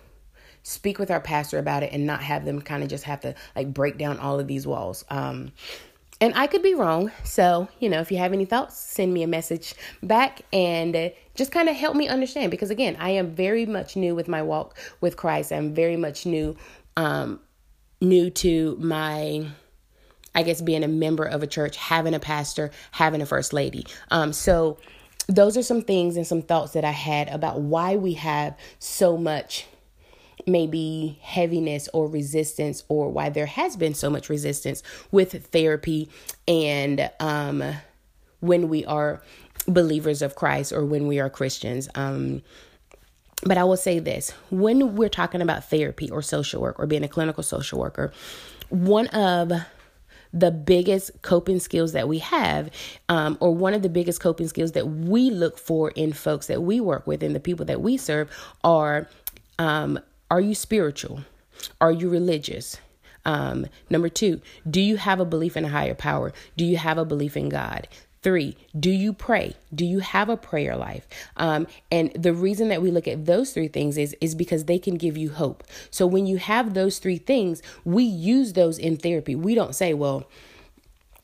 speak 0.64 0.98
with 0.98 1.12
our 1.12 1.20
pastor 1.20 1.60
about 1.60 1.84
it 1.84 1.92
and 1.94 2.06
not 2.06 2.22
have 2.22 2.46
them 2.46 2.62
kind 2.62 2.82
of 2.82 2.90
just 2.90 3.04
have 3.04 3.20
to 3.20 3.36
like 3.56 3.74
break 3.74 3.98
down 3.98 4.18
all 4.20 4.40
of 4.40 4.48
these 4.48 4.66
walls 4.66 5.06
um, 5.10 5.52
and 6.22 6.34
I 6.36 6.48
could 6.48 6.64
be 6.64 6.74
wrong. 6.74 7.12
So, 7.24 7.68
you 7.80 7.90
know, 7.90 8.00
if 8.00 8.12
you 8.12 8.18
have 8.20 8.32
any 8.32 8.46
thoughts, 8.46 8.78
send 8.78 9.14
me 9.14 9.24
a 9.24 9.28
message 9.28 9.76
back 10.02 10.42
and 10.54 11.12
just 11.36 11.52
kind 11.52 11.70
of 11.70 11.76
help 11.76 11.96
me 11.96 12.08
understand 12.08 12.52
because 12.52 12.70
again, 12.70 12.96
I 13.00 13.12
am 13.12 13.36
very 13.36 13.66
much 13.66 13.96
new 13.96 14.16
with 14.16 14.28
my 14.28 14.42
walk 14.42 14.78
with 15.02 15.18
Christ. 15.18 15.52
I'm 15.52 15.74
very 15.74 15.98
much 15.98 16.26
new 16.26 16.56
um 16.98 17.40
new 18.02 18.30
to 18.30 18.78
my 18.80 19.48
I 20.34 20.44
guess 20.44 20.62
being 20.62 20.84
a 20.84 20.88
member 20.88 21.24
of 21.24 21.44
a 21.44 21.48
church, 21.48 21.78
having 21.78 22.14
a 22.14 22.20
pastor, 22.20 22.72
having 22.92 23.22
a 23.22 23.26
first 23.26 23.54
lady. 23.54 23.86
Um 24.12 24.34
so 24.34 24.78
those 25.28 25.58
are 25.58 25.64
some 25.64 25.82
things 25.82 26.18
and 26.18 26.26
some 26.26 26.42
thoughts 26.42 26.74
that 26.74 26.86
I 26.86 26.92
had 26.92 27.30
about 27.30 27.62
why 27.62 27.96
we 27.96 28.14
have 28.14 28.56
so 28.80 29.18
much 29.18 29.66
maybe 30.48 31.18
heaviness 31.22 31.90
or 31.94 32.08
resistance 32.08 32.84
or 32.88 33.10
why 33.10 33.30
there 33.30 33.46
has 33.46 33.76
been 33.76 33.94
so 33.94 34.10
much 34.10 34.30
resistance 34.30 34.84
with 35.12 35.48
therapy 35.48 36.10
and 36.48 37.10
um, 37.20 37.64
when 38.42 38.70
we 38.70 38.86
are 38.86 39.24
believers 39.68 40.22
of 40.22 40.36
Christ 40.36 40.72
or 40.72 40.86
when 40.86 41.08
we 41.08 41.20
are 41.20 41.30
Christians. 41.30 41.90
Um, 41.96 42.42
but 43.44 43.58
I 43.58 43.64
will 43.64 43.78
say 43.78 44.00
this 44.00 44.32
when 44.50 44.96
we're 44.96 45.10
talking 45.10 45.42
about 45.42 45.70
therapy 45.70 46.10
or 46.10 46.22
social 46.22 46.62
work 46.62 46.80
or 46.80 46.88
being 46.88 47.04
a 47.04 47.08
clinical 47.08 47.44
social 47.44 47.80
worker, 47.80 48.12
one 48.70 49.08
of 49.08 49.52
the 50.34 50.52
biggest 50.52 51.22
coping 51.22 51.60
skills 51.60 51.94
that 51.94 52.08
we 52.08 52.20
have, 52.20 52.70
um, 53.08 53.38
or 53.40 53.56
one 53.56 53.74
of 53.74 53.82
the 53.82 53.90
biggest 53.90 54.20
coping 54.20 54.48
skills 54.48 54.74
that 54.74 54.86
we 54.86 55.30
look 55.30 55.58
for 55.58 55.92
in 55.92 56.12
folks 56.12 56.48
that 56.48 56.62
we 56.62 56.82
work 56.82 57.08
with 57.08 57.24
and 57.24 57.34
the 57.34 57.40
people 57.40 57.66
that 57.66 57.82
we 57.82 57.98
serve, 57.98 58.30
are 58.64 59.08
um, 59.60 59.98
are 60.30 60.42
you 60.42 60.54
spiritual? 60.56 61.22
Are 61.80 61.92
you 61.92 62.10
religious? 62.10 62.78
Um, 63.26 63.68
number 63.90 64.10
two, 64.10 64.42
do 64.70 64.82
you 64.82 64.98
have 64.98 65.20
a 65.20 65.26
belief 65.26 65.56
in 65.56 65.66
a 65.66 65.70
higher 65.70 65.96
power? 65.96 66.34
Do 66.58 66.66
you 66.66 66.78
have 66.78 66.98
a 66.98 67.06
belief 67.06 67.38
in 67.38 67.50
God? 67.50 67.88
Three, 68.26 68.58
do 68.80 68.90
you 68.90 69.14
pray? 69.14 69.54
Do 69.72 69.86
you 69.86 70.00
have 70.00 70.30
a 70.30 70.36
prayer 70.36 70.76
life? 70.76 71.08
Um, 71.38 71.68
and 71.92 72.12
the 72.14 72.34
reason 72.34 72.70
that 72.70 72.82
we 72.82 72.90
look 72.90 73.08
at 73.08 73.28
those 73.28 73.54
three 73.54 73.68
things 73.68 74.00
is, 74.00 74.16
is 74.20 74.34
because 74.34 74.66
they 74.66 74.80
can 74.80 74.96
give 74.96 75.16
you 75.16 75.30
hope. 75.30 75.64
So 75.92 76.08
when 76.08 76.26
you 76.26 76.38
have 76.38 76.74
those 76.74 76.98
three 76.98 77.20
things, 77.20 77.62
we 77.84 78.04
use 78.04 78.54
those 78.54 78.80
in 78.80 78.98
therapy. 78.98 79.36
We 79.36 79.54
don't 79.54 79.76
say, 79.76 79.94
well, 79.94 80.28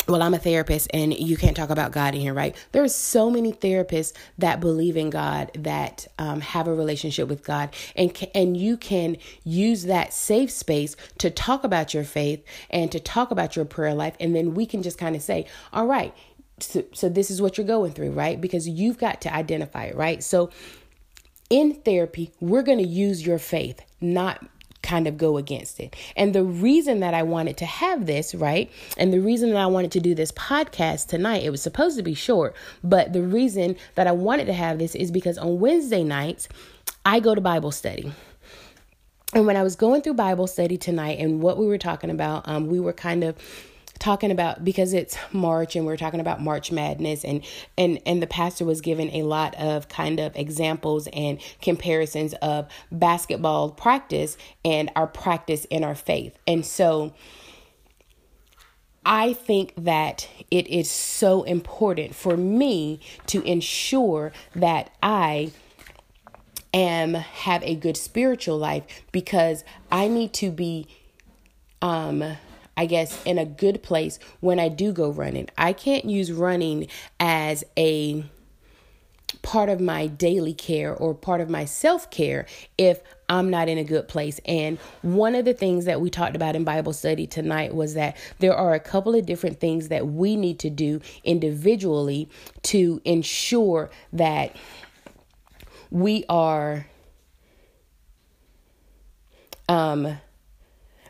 well, 0.07 0.21
I'm 0.21 0.33
a 0.33 0.39
therapist 0.39 0.89
and 0.93 1.13
you 1.13 1.37
can't 1.37 1.55
talk 1.55 1.69
about 1.69 1.91
God 1.91 2.15
in 2.15 2.21
here, 2.21 2.33
right? 2.33 2.55
There's 2.71 2.93
so 2.93 3.29
many 3.29 3.53
therapists 3.53 4.13
that 4.37 4.59
believe 4.59 4.97
in 4.97 5.09
God, 5.09 5.51
that 5.57 6.07
um, 6.19 6.41
have 6.41 6.67
a 6.67 6.73
relationship 6.73 7.27
with 7.27 7.43
God, 7.43 7.69
and 7.95 8.11
and 8.33 8.57
you 8.57 8.77
can 8.77 9.17
use 9.43 9.83
that 9.83 10.13
safe 10.13 10.51
space 10.51 10.95
to 11.19 11.29
talk 11.29 11.63
about 11.63 11.93
your 11.93 12.03
faith 12.03 12.43
and 12.69 12.91
to 12.91 12.99
talk 12.99 13.31
about 13.31 13.55
your 13.55 13.65
prayer 13.65 13.93
life, 13.93 14.15
and 14.19 14.35
then 14.35 14.53
we 14.53 14.65
can 14.65 14.83
just 14.83 14.97
kind 14.97 15.15
of 15.15 15.21
say, 15.21 15.45
all 15.71 15.85
right, 15.85 16.13
so, 16.63 17.09
this 17.09 17.29
is 17.31 17.41
what 17.41 17.57
you're 17.57 17.67
going 17.67 17.91
through, 17.91 18.11
right? 18.11 18.39
Because 18.39 18.67
you've 18.67 18.97
got 18.97 19.21
to 19.21 19.33
identify 19.33 19.85
it, 19.85 19.95
right? 19.95 20.23
So 20.23 20.49
in 21.49 21.73
therapy, 21.73 22.31
we're 22.39 22.63
going 22.63 22.77
to 22.77 22.87
use 22.87 23.25
your 23.25 23.37
faith, 23.37 23.81
not 23.99 24.45
kind 24.81 25.07
of 25.07 25.17
go 25.17 25.37
against 25.37 25.79
it. 25.79 25.95
And 26.15 26.33
the 26.33 26.43
reason 26.43 27.01
that 27.01 27.13
I 27.13 27.23
wanted 27.23 27.57
to 27.57 27.65
have 27.65 28.05
this, 28.05 28.33
right? 28.33 28.71
And 28.97 29.13
the 29.13 29.19
reason 29.19 29.51
that 29.51 29.61
I 29.61 29.67
wanted 29.67 29.91
to 29.91 29.99
do 29.99 30.15
this 30.15 30.31
podcast 30.31 31.07
tonight, 31.07 31.43
it 31.43 31.49
was 31.49 31.61
supposed 31.61 31.97
to 31.97 32.03
be 32.03 32.13
short, 32.13 32.55
but 32.83 33.13
the 33.13 33.21
reason 33.21 33.75
that 33.95 34.07
I 34.07 34.11
wanted 34.11 34.45
to 34.45 34.53
have 34.53 34.79
this 34.79 34.95
is 34.95 35.11
because 35.11 35.37
on 35.37 35.59
Wednesday 35.59 36.03
nights, 36.03 36.47
I 37.05 37.19
go 37.19 37.35
to 37.35 37.41
Bible 37.41 37.71
study. 37.71 38.11
And 39.33 39.45
when 39.45 39.55
I 39.55 39.63
was 39.63 39.75
going 39.75 40.01
through 40.01 40.15
Bible 40.15 40.47
study 40.47 40.77
tonight 40.77 41.19
and 41.19 41.41
what 41.41 41.57
we 41.57 41.65
were 41.65 41.77
talking 41.77 42.09
about, 42.09 42.47
um, 42.47 42.67
we 42.67 42.79
were 42.79 42.93
kind 42.93 43.23
of 43.23 43.37
talking 44.01 44.31
about 44.31 44.65
because 44.65 44.93
it's 44.93 45.15
March 45.31 45.75
and 45.75 45.85
we're 45.85 45.95
talking 45.95 46.19
about 46.19 46.41
March 46.41 46.71
Madness 46.71 47.23
and 47.23 47.45
and 47.77 47.99
and 48.05 48.21
the 48.21 48.27
pastor 48.27 48.65
was 48.65 48.81
given 48.81 49.09
a 49.11 49.21
lot 49.21 49.55
of 49.55 49.87
kind 49.87 50.19
of 50.19 50.35
examples 50.35 51.07
and 51.13 51.39
comparisons 51.61 52.33
of 52.41 52.67
basketball 52.91 53.69
practice 53.69 54.37
and 54.65 54.91
our 54.95 55.05
practice 55.05 55.65
in 55.65 55.83
our 55.83 55.93
faith. 55.93 56.37
And 56.47 56.65
so 56.65 57.13
I 59.05 59.33
think 59.33 59.73
that 59.77 60.27
it 60.49 60.67
is 60.67 60.89
so 60.89 61.43
important 61.43 62.15
for 62.15 62.35
me 62.35 62.99
to 63.27 63.43
ensure 63.43 64.33
that 64.55 64.89
I 65.01 65.51
am 66.73 67.13
have 67.13 67.61
a 67.63 67.75
good 67.75 67.97
spiritual 67.97 68.57
life 68.57 68.83
because 69.11 69.63
I 69.91 70.07
need 70.07 70.33
to 70.33 70.49
be 70.49 70.87
um 71.83 72.37
I 72.77 72.85
guess, 72.85 73.21
in 73.23 73.37
a 73.37 73.45
good 73.45 73.83
place 73.83 74.19
when 74.39 74.59
I 74.59 74.69
do 74.69 74.91
go 74.91 75.09
running. 75.09 75.49
I 75.57 75.73
can't 75.73 76.05
use 76.05 76.31
running 76.31 76.87
as 77.19 77.63
a 77.77 78.25
part 79.41 79.69
of 79.69 79.79
my 79.79 80.07
daily 80.07 80.53
care 80.53 80.93
or 80.93 81.13
part 81.13 81.41
of 81.41 81.49
my 81.49 81.65
self 81.65 82.09
care 82.11 82.45
if 82.77 83.01
I'm 83.29 83.49
not 83.49 83.69
in 83.69 83.77
a 83.77 83.83
good 83.83 84.07
place. 84.07 84.39
And 84.45 84.77
one 85.01 85.35
of 85.35 85.45
the 85.45 85.53
things 85.53 85.85
that 85.85 86.01
we 86.01 86.09
talked 86.09 86.35
about 86.35 86.55
in 86.55 86.63
Bible 86.63 86.93
study 86.93 87.25
tonight 87.27 87.73
was 87.73 87.93
that 87.93 88.17
there 88.39 88.55
are 88.55 88.73
a 88.73 88.79
couple 88.79 89.15
of 89.15 89.25
different 89.25 89.59
things 89.59 89.87
that 89.87 90.07
we 90.07 90.35
need 90.35 90.59
to 90.59 90.69
do 90.69 91.01
individually 91.23 92.29
to 92.63 93.01
ensure 93.05 93.89
that 94.13 94.55
we 95.89 96.23
are 96.29 96.87
um 99.67 100.17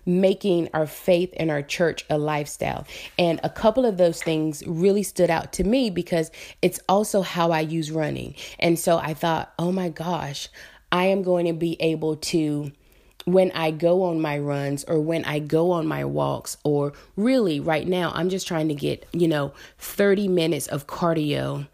making 0.05 0.69
our 0.73 0.87
faith 0.87 1.33
and 1.37 1.51
our 1.51 1.61
church 1.61 2.05
a 2.09 2.17
lifestyle. 2.17 2.85
And 3.17 3.39
a 3.43 3.49
couple 3.49 3.85
of 3.85 3.97
those 3.97 4.21
things 4.21 4.63
really 4.65 5.03
stood 5.03 5.29
out 5.29 5.53
to 5.53 5.63
me 5.63 5.89
because 5.89 6.31
it's 6.61 6.79
also 6.89 7.21
how 7.21 7.51
I 7.51 7.61
use 7.61 7.91
running. 7.91 8.35
And 8.59 8.77
so 8.77 8.97
I 8.97 9.13
thought, 9.13 9.53
oh 9.59 9.71
my 9.71 9.89
gosh, 9.89 10.49
I 10.91 11.05
am 11.05 11.23
going 11.23 11.45
to 11.45 11.53
be 11.53 11.77
able 11.79 12.17
to 12.17 12.71
when 13.25 13.51
I 13.51 13.71
go 13.71 14.03
on 14.03 14.19
my 14.19 14.39
runs 14.39 14.83
or 14.85 14.99
when 14.99 15.25
I 15.25 15.39
go 15.39 15.71
on 15.71 15.85
my 15.85 16.05
walks, 16.05 16.57
or 16.63 16.93
really 17.15 17.59
right 17.59 17.87
now, 17.87 18.11
I'm 18.15 18.29
just 18.29 18.47
trying 18.47 18.67
to 18.69 18.73
get, 18.73 19.07
you 19.13 19.27
know, 19.27 19.53
30 19.77 20.27
minutes 20.27 20.67
of 20.67 20.87
cardio 20.87 21.67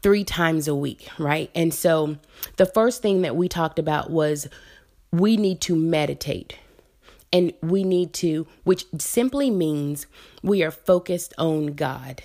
three 0.00 0.24
times 0.24 0.68
a 0.68 0.74
week, 0.74 1.08
right? 1.18 1.50
And 1.54 1.72
so 1.72 2.16
the 2.56 2.66
first 2.66 3.02
thing 3.02 3.22
that 3.22 3.36
we 3.36 3.48
talked 3.48 3.78
about 3.78 4.10
was 4.10 4.48
we 5.10 5.36
need 5.36 5.60
to 5.62 5.76
meditate. 5.76 6.56
And 7.32 7.54
we 7.62 7.82
need 7.82 8.12
to, 8.14 8.46
which 8.64 8.84
simply 8.98 9.50
means 9.50 10.06
we 10.42 10.62
are 10.62 10.70
focused 10.70 11.32
on 11.38 11.68
God. 11.68 12.22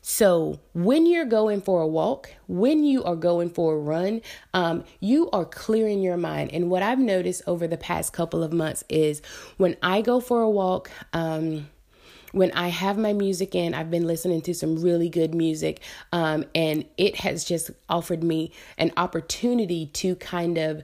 So 0.00 0.60
when 0.72 1.06
you're 1.06 1.26
going 1.26 1.60
for 1.60 1.82
a 1.82 1.86
walk, 1.86 2.30
when 2.48 2.82
you 2.82 3.04
are 3.04 3.16
going 3.16 3.50
for 3.50 3.74
a 3.74 3.78
run, 3.78 4.22
um, 4.54 4.84
you 5.00 5.28
are 5.30 5.44
clearing 5.44 6.02
your 6.02 6.16
mind. 6.16 6.50
And 6.52 6.70
what 6.70 6.82
I've 6.82 6.98
noticed 6.98 7.42
over 7.46 7.66
the 7.66 7.76
past 7.76 8.12
couple 8.12 8.42
of 8.42 8.52
months 8.52 8.84
is 8.88 9.20
when 9.58 9.76
I 9.82 10.00
go 10.00 10.20
for 10.20 10.40
a 10.40 10.48
walk, 10.50 10.90
um, 11.12 11.68
when 12.32 12.50
I 12.52 12.68
have 12.68 12.96
my 12.96 13.12
music 13.12 13.54
in, 13.54 13.74
I've 13.74 13.90
been 13.90 14.06
listening 14.06 14.40
to 14.42 14.54
some 14.54 14.80
really 14.80 15.10
good 15.10 15.34
music, 15.34 15.80
um, 16.12 16.46
and 16.54 16.86
it 16.96 17.16
has 17.16 17.44
just 17.44 17.70
offered 17.90 18.24
me 18.24 18.52
an 18.78 18.90
opportunity 18.96 19.86
to 19.86 20.16
kind 20.16 20.56
of 20.56 20.82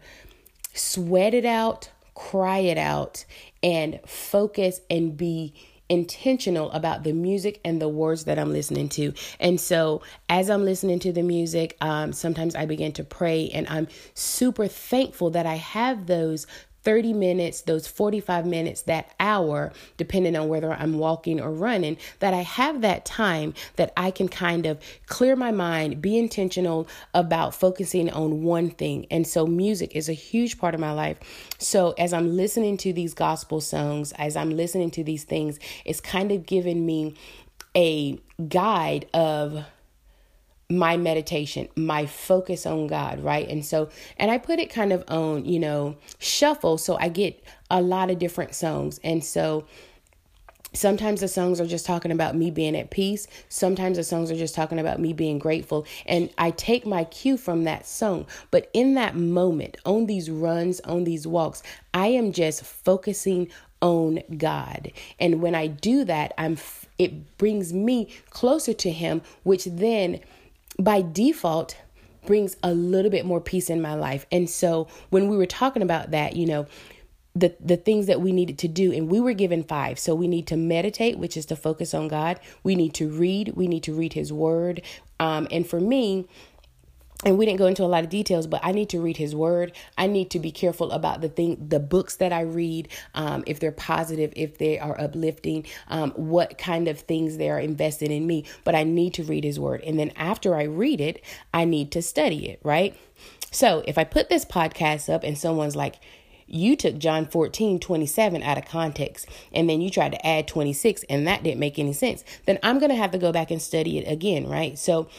sweat 0.75 1.33
it 1.33 1.47
out, 1.47 1.89
cry 2.19 2.59
it 2.59 2.77
out, 2.77 3.25
and 3.63 4.01
focus 4.05 4.81
and 4.91 5.17
be 5.17 5.55
intentional 5.89 6.71
about 6.73 7.03
the 7.05 7.13
music 7.13 7.61
and 7.65 7.81
the 7.81 7.89
words 7.89 8.25
that 8.25 8.39
I'm 8.39 8.53
listening 8.53 8.89
to. 8.91 9.15
And 9.41 9.61
so, 9.61 10.03
as 10.29 10.51
I'm 10.51 10.65
listening 10.65 10.99
to 11.01 11.13
the 11.13 11.23
music, 11.23 11.77
um, 11.81 12.13
sometimes 12.13 12.57
I 12.57 12.67
begin 12.67 12.93
to 12.95 13.05
pray, 13.05 13.51
and 13.51 13.69
I'm 13.69 13.87
super 14.15 14.67
thankful 14.67 15.31
that 15.31 15.47
I 15.47 15.55
have 15.55 16.07
those 16.07 16.47
30 16.89 17.13
minutes, 17.13 17.61
those 17.61 17.87
45 17.87 18.47
minutes, 18.47 18.81
that 18.85 19.15
hour, 19.21 19.75
depending 19.99 20.35
on 20.35 20.49
whether 20.49 20.73
I'm 20.73 20.97
walking 20.97 21.39
or 21.39 21.53
running, 21.53 21.99
that 22.21 22.33
I 22.33 22.41
have 22.41 22.81
that 22.81 23.05
time 23.05 23.53
that 23.77 23.93
I 23.95 24.11
can 24.11 24.27
kind 24.27 24.65
of 24.65 24.81
clear 25.05 25.37
my 25.37 25.51
mind, 25.51 26.01
be 26.01 26.17
intentional 26.17 26.89
about 27.13 27.55
focusing 27.55 28.09
on 28.09 28.43
one 28.43 28.71
thing. 28.71 29.07
And 29.11 29.27
so, 29.27 29.47
music 29.47 29.95
is 29.95 30.09
a 30.09 30.15
huge 30.15 30.57
part 30.57 30.75
of 30.75 30.81
my 30.81 30.93
life. 30.93 31.19
So, 31.59 31.93
as 31.99 32.15
I'm 32.15 32.35
listening 32.35 32.79
to 32.79 32.95
these 32.95 33.13
gospel 33.13 33.61
songs, 33.61 34.13
as 34.13 34.35
I'm 34.35 34.57
listening 34.57 34.91
to 34.93 35.05
these 35.05 35.25
things, 35.25 35.59
it's 35.85 36.01
kind 36.01 36.33
of 36.33 36.47
giving 36.47 36.87
me 36.87 37.15
a 37.77 38.19
guide 38.49 39.11
of 39.13 39.63
my 40.71 40.99
meditation, 40.99 41.69
my 41.77 42.05
focus 42.05 42.67
on 42.67 42.89
God, 42.89 43.21
right? 43.21 43.49
And 43.49 43.65
so, 43.65 43.89
and 44.19 44.31
I 44.31 44.37
put 44.37 44.59
it 44.59 44.69
kind 44.69 44.93
of 44.93 45.03
on, 45.09 45.47
you 45.47 45.59
know, 45.59 45.97
shuffle 46.19 46.77
so 46.77 46.99
I 47.01 47.09
get 47.09 47.43
a 47.71 47.81
lot 47.81 48.11
of 48.11 48.19
different 48.19 48.55
songs. 48.55 49.01
And 49.03 49.25
so, 49.25 49.65
Sometimes 50.75 51.23
the 51.23 51.29
songs 51.29 51.63
are 51.63 51.67
just 51.67 51.87
talking 51.87 52.13
about 52.13 52.37
me 52.37 52.51
being 52.51 52.77
at 52.77 52.91
peace. 52.91 53.27
Sometimes 53.49 53.97
the 53.97 54.05
songs 54.05 54.31
are 54.31 54.37
just 54.37 54.55
talking 54.55 54.79
about 54.79 55.01
me 55.01 55.15
being 55.15 55.39
grateful. 55.39 55.87
And 56.05 56.29
I 56.37 56.51
take 56.51 56.85
my 56.85 57.05
cue 57.05 57.39
from 57.39 57.65
that 57.65 57.87
song. 57.87 58.27
But 58.51 58.69
in 58.75 58.93
that 58.95 59.17
moment, 59.17 59.79
on 59.87 60.05
these 60.05 60.31
runs, 60.31 60.81
on 60.81 61.05
these 61.05 61.27
walks, 61.27 61.63
I 61.95 62.09
am 62.09 62.33
just 62.33 62.63
focusing 62.63 63.49
on 63.81 64.21
God. 64.37 64.93
And 65.19 65.41
when 65.41 65.55
I 65.55 65.69
do 65.69 66.05
that, 66.05 66.35
I'm 66.37 66.59
it 66.99 67.39
brings 67.39 67.73
me 67.73 68.11
closer 68.29 68.75
to 68.75 68.91
him, 68.91 69.23
which 69.45 69.65
then 69.65 70.21
by 70.79 71.03
default 71.03 71.77
brings 72.27 72.57
a 72.63 72.73
little 72.73 73.11
bit 73.11 73.25
more 73.25 73.41
peace 73.41 73.71
in 73.71 73.81
my 73.81 73.95
life. 73.95 74.27
And 74.31 74.49
so 74.49 74.89
when 75.11 75.29
we 75.29 75.37
were 75.37 75.47
talking 75.47 75.83
about 75.83 76.11
that, 76.11 76.37
you 76.37 76.47
know, 76.47 76.67
the 77.35 77.55
the 77.61 77.77
things 77.77 78.07
that 78.07 78.21
we 78.21 78.33
needed 78.33 78.59
to 78.59 78.69
do 78.69 78.93
and 78.93 79.09
we 79.09 79.21
were 79.21 79.33
given 79.33 79.63
five. 79.63 79.99
So 79.99 80.15
we 80.15 80.27
need 80.27 80.47
to 80.49 80.57
meditate, 80.57 81.19
which 81.19 81.37
is 81.37 81.47
to 81.47 81.57
focus 81.57 81.95
on 81.95 82.09
God. 82.09 82.41
We 82.63 82.75
need 82.75 82.95
to 82.95 83.09
read, 83.09 83.53
we 83.55 83.69
need 83.69 83.83
to 83.85 83.95
read 83.95 84.15
his 84.15 84.33
word. 84.33 84.83
Um 85.21 85.47
and 85.51 85.67
for 85.67 85.81
me, 85.81 86.27
and 87.25 87.37
we 87.37 87.47
didn't 87.47 87.59
go 87.59 87.67
into 87.67 87.83
a 87.83 87.87
lot 87.87 88.05
of 88.05 88.11
details 88.11 88.47
but 88.47 88.61
i 88.65 88.73
need 88.73 88.89
to 88.89 89.01
read 89.01 89.17
his 89.17 89.35
word. 89.35 89.73
I 89.97 90.07
need 90.07 90.31
to 90.31 90.39
be 90.39 90.51
careful 90.51 90.93
about 90.93 91.21
the 91.21 91.29
thing 91.29 91.67
the 91.69 91.81
books 91.81 92.17
that 92.17 92.33
i 92.33 92.43
read 92.43 92.89
um, 93.15 93.45
if 93.47 93.61
they're 93.61 93.73
positive 93.73 94.33
if 94.37 94.59
they 94.59 94.79
are 94.79 94.99
uplifting 95.01 95.67
um, 95.89 96.13
what 96.13 96.59
kind 96.59 96.89
of 96.89 97.01
things 97.01 97.37
they 97.37 97.51
are 97.51 97.59
invested 97.59 98.11
in 98.11 98.27
me. 98.27 98.45
But 98.65 98.75
i 98.75 98.85
need 98.85 99.15
to 99.15 99.25
read 99.25 99.45
his 99.45 99.59
word. 99.59 99.83
And 99.83 99.99
then 99.99 100.13
after 100.17 100.55
i 100.55 100.63
read 100.63 101.01
it 101.01 101.23
i 101.53 101.65
need 101.65 101.91
to 101.93 102.03
study 102.03 102.49
it 102.49 102.61
right? 102.63 102.97
So 103.51 103.83
if 103.87 103.99
i 103.99 104.05
put 104.05 104.29
this 104.29 104.45
podcast 104.45 105.13
up 105.13 105.25
and 105.25 105.37
someone's 105.37 105.77
like 105.77 105.97
you 106.51 106.77
took 106.77 106.97
John 106.97 107.27
14, 107.27 107.79
27 107.79 108.43
out 108.43 108.57
of 108.57 108.65
context, 108.65 109.29
and 109.53 109.69
then 109.69 109.83
you 109.83 109.91
tried 109.91 110.13
to 110.13 110.27
add 110.27 110.49
26, 110.49 111.05
and 111.11 111.27
that 111.27 111.43
didn't 111.43 111.61
make 111.61 111.79
any 111.79 111.93
sense, 111.93 112.25
then 112.47 112.59
I'm 112.63 112.79
going 112.79 112.89
to 112.89 112.97
have 112.97 113.11
to 113.11 113.19
go 113.19 113.33
back 113.33 113.51
and 113.51 113.61
study 113.61 113.99
it 113.99 114.11
again, 114.11 114.49
right? 114.49 114.79
So 114.79 115.11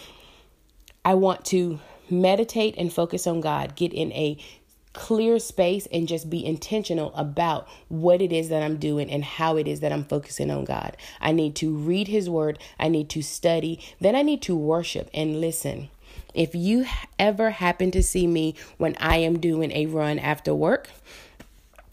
I 1.06 1.14
want 1.14 1.46
to 1.46 1.80
meditate 2.12 2.76
and 2.78 2.92
focus 2.92 3.28
on 3.28 3.42
God, 3.42 3.76
get 3.76 3.94
in 3.94 4.12
a 4.14 4.38
clear 4.94 5.40
space 5.40 5.88
and 5.92 6.08
just 6.08 6.30
be 6.30 6.44
intentional 6.46 7.14
about 7.14 7.68
what 7.90 8.22
it 8.22 8.32
is 8.32 8.50
that 8.50 8.64
I'm 8.64 8.78
doing 8.78 9.10
and 9.10 9.24
how 9.24 9.56
it 9.58 9.68
is 9.68 9.82
that 9.82 9.92
I'm 9.92 10.04
focusing 10.04 10.50
on 10.50 10.66
God. 10.66 10.98
I 11.22 11.32
need 11.32 11.56
to 11.58 11.76
read 11.76 12.08
His 12.08 12.30
Word, 12.30 12.60
I 12.80 12.90
need 12.90 13.10
to 13.12 13.22
study, 13.22 13.80
then 14.02 14.16
I 14.16 14.24
need 14.24 14.42
to 14.44 14.56
worship 14.56 15.10
and 15.14 15.40
listen. 15.40 15.90
If 16.34 16.54
you 16.56 16.86
ever 17.18 17.52
happen 17.52 17.92
to 17.92 18.04
see 18.04 18.28
me 18.28 18.56
when 18.78 18.96
I 19.00 19.18
am 19.18 19.40
doing 19.40 19.72
a 19.72 19.86
run 19.88 20.20
after 20.20 20.54
work, 20.54 20.90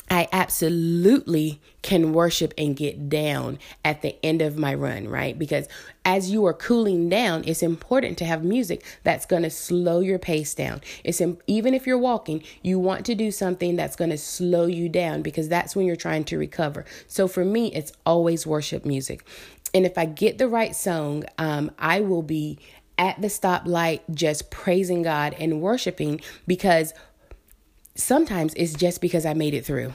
I 0.09 0.29
absolutely 0.33 1.61
can 1.83 2.13
worship 2.13 2.55
and 2.57 2.77
get 2.77 3.09
down 3.09 3.59
at 3.85 4.03
the 4.03 4.17
end 4.25 4.41
of 4.41 4.57
my 4.57 4.73
run, 4.73 5.09
right? 5.09 5.37
Because 5.37 5.69
as 6.05 6.31
you 6.31 6.45
are 6.47 6.53
cooling 6.53 7.09
down, 7.09 7.43
it's 7.45 7.63
important 7.63 8.17
to 8.19 8.25
have 8.25 8.45
music 8.45 8.85
that's 9.03 9.27
going 9.27 9.43
to 9.43 9.51
slow 9.51 10.01
your 10.01 10.19
pace 10.19 10.55
down. 10.55 10.81
It's 11.03 11.21
even 11.49 11.75
if 11.75 11.87
you're 11.87 11.99
walking, 11.99 12.45
you 12.63 12.79
want 12.79 13.05
to 13.07 13.15
do 13.17 13.33
something 13.33 13.75
that's 13.75 13.97
going 13.97 14.11
to 14.11 14.19
slow 14.19 14.67
you 14.67 14.89
down 14.89 15.23
because 15.23 15.49
that's 15.49 15.75
when 15.75 15.87
you're 15.87 15.97
trying 15.97 16.25
to 16.25 16.39
recover. 16.39 16.85
So 17.09 17.27
for 17.27 17.45
me, 17.45 17.73
it's 17.73 17.93
always 18.05 18.47
worship 18.47 18.85
music. 18.85 19.27
And 19.75 19.85
if 19.85 19.99
I 19.99 20.07
get 20.07 20.39
the 20.39 20.49
right 20.49 20.75
song, 20.75 21.25
um, 21.39 21.73
I 21.79 22.01
will 22.01 22.23
be 22.23 22.59
at 22.99 23.21
the 23.21 23.29
stoplight 23.29 24.01
just 24.15 24.51
praising 24.51 25.03
God 25.03 25.35
and 25.39 25.61
worshiping 25.61 26.21
because 26.47 26.95
sometimes 27.97 28.55
it's 28.55 28.75
just 28.75 29.01
because 29.01 29.27
I 29.27 29.35
made 29.35 29.55
it 29.55 29.65
through. 29.65 29.95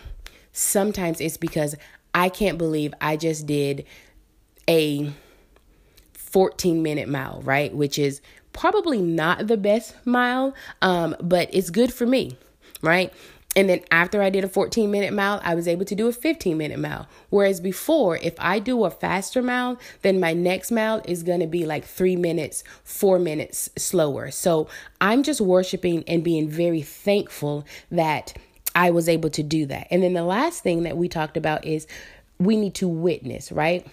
Sometimes 0.51 1.21
it's 1.21 1.37
because 1.37 1.75
I 2.13 2.29
can't 2.29 2.57
believe 2.57 2.93
I 2.99 3.15
just 3.17 3.45
did 3.45 3.85
a 4.67 5.11
14 6.13 6.83
minute 6.83 7.07
mile, 7.07 7.41
right? 7.43 7.73
Which 7.73 7.97
is 7.97 8.21
probably 8.53 9.01
not 9.01 9.47
the 9.47 9.57
best 9.57 9.95
mile, 10.05 10.53
um, 10.81 11.15
but 11.21 11.49
it's 11.53 11.69
good 11.69 11.93
for 11.93 12.05
me, 12.05 12.37
right? 12.81 13.13
And 13.55 13.67
then 13.67 13.81
after 13.91 14.21
I 14.21 14.29
did 14.29 14.45
a 14.45 14.47
14 14.47 14.89
minute 14.89 15.13
mile, 15.13 15.41
I 15.43 15.55
was 15.55 15.67
able 15.67 15.83
to 15.85 15.95
do 15.95 16.07
a 16.07 16.13
15 16.13 16.57
minute 16.57 16.79
mile. 16.79 17.07
Whereas 17.29 17.59
before, 17.59 18.17
if 18.17 18.35
I 18.39 18.59
do 18.59 18.85
a 18.85 18.91
faster 18.91 19.41
mile, 19.41 19.77
then 20.03 20.19
my 20.19 20.33
next 20.33 20.71
mile 20.71 21.01
is 21.05 21.23
going 21.23 21.41
to 21.41 21.47
be 21.47 21.65
like 21.65 21.83
three 21.83 22.15
minutes, 22.15 22.63
four 22.83 23.19
minutes 23.19 23.69
slower. 23.77 24.31
So 24.31 24.69
I'm 25.01 25.23
just 25.23 25.41
worshiping 25.41 26.03
and 26.07 26.23
being 26.23 26.47
very 26.47 26.81
thankful 26.81 27.65
that 27.91 28.33
I 28.73 28.91
was 28.91 29.09
able 29.09 29.29
to 29.31 29.43
do 29.43 29.65
that. 29.65 29.87
And 29.91 30.01
then 30.01 30.13
the 30.13 30.23
last 30.23 30.63
thing 30.63 30.83
that 30.83 30.95
we 30.95 31.09
talked 31.09 31.35
about 31.35 31.65
is 31.65 31.87
we 32.39 32.55
need 32.55 32.75
to 32.75 32.87
witness, 32.87 33.51
right? 33.51 33.85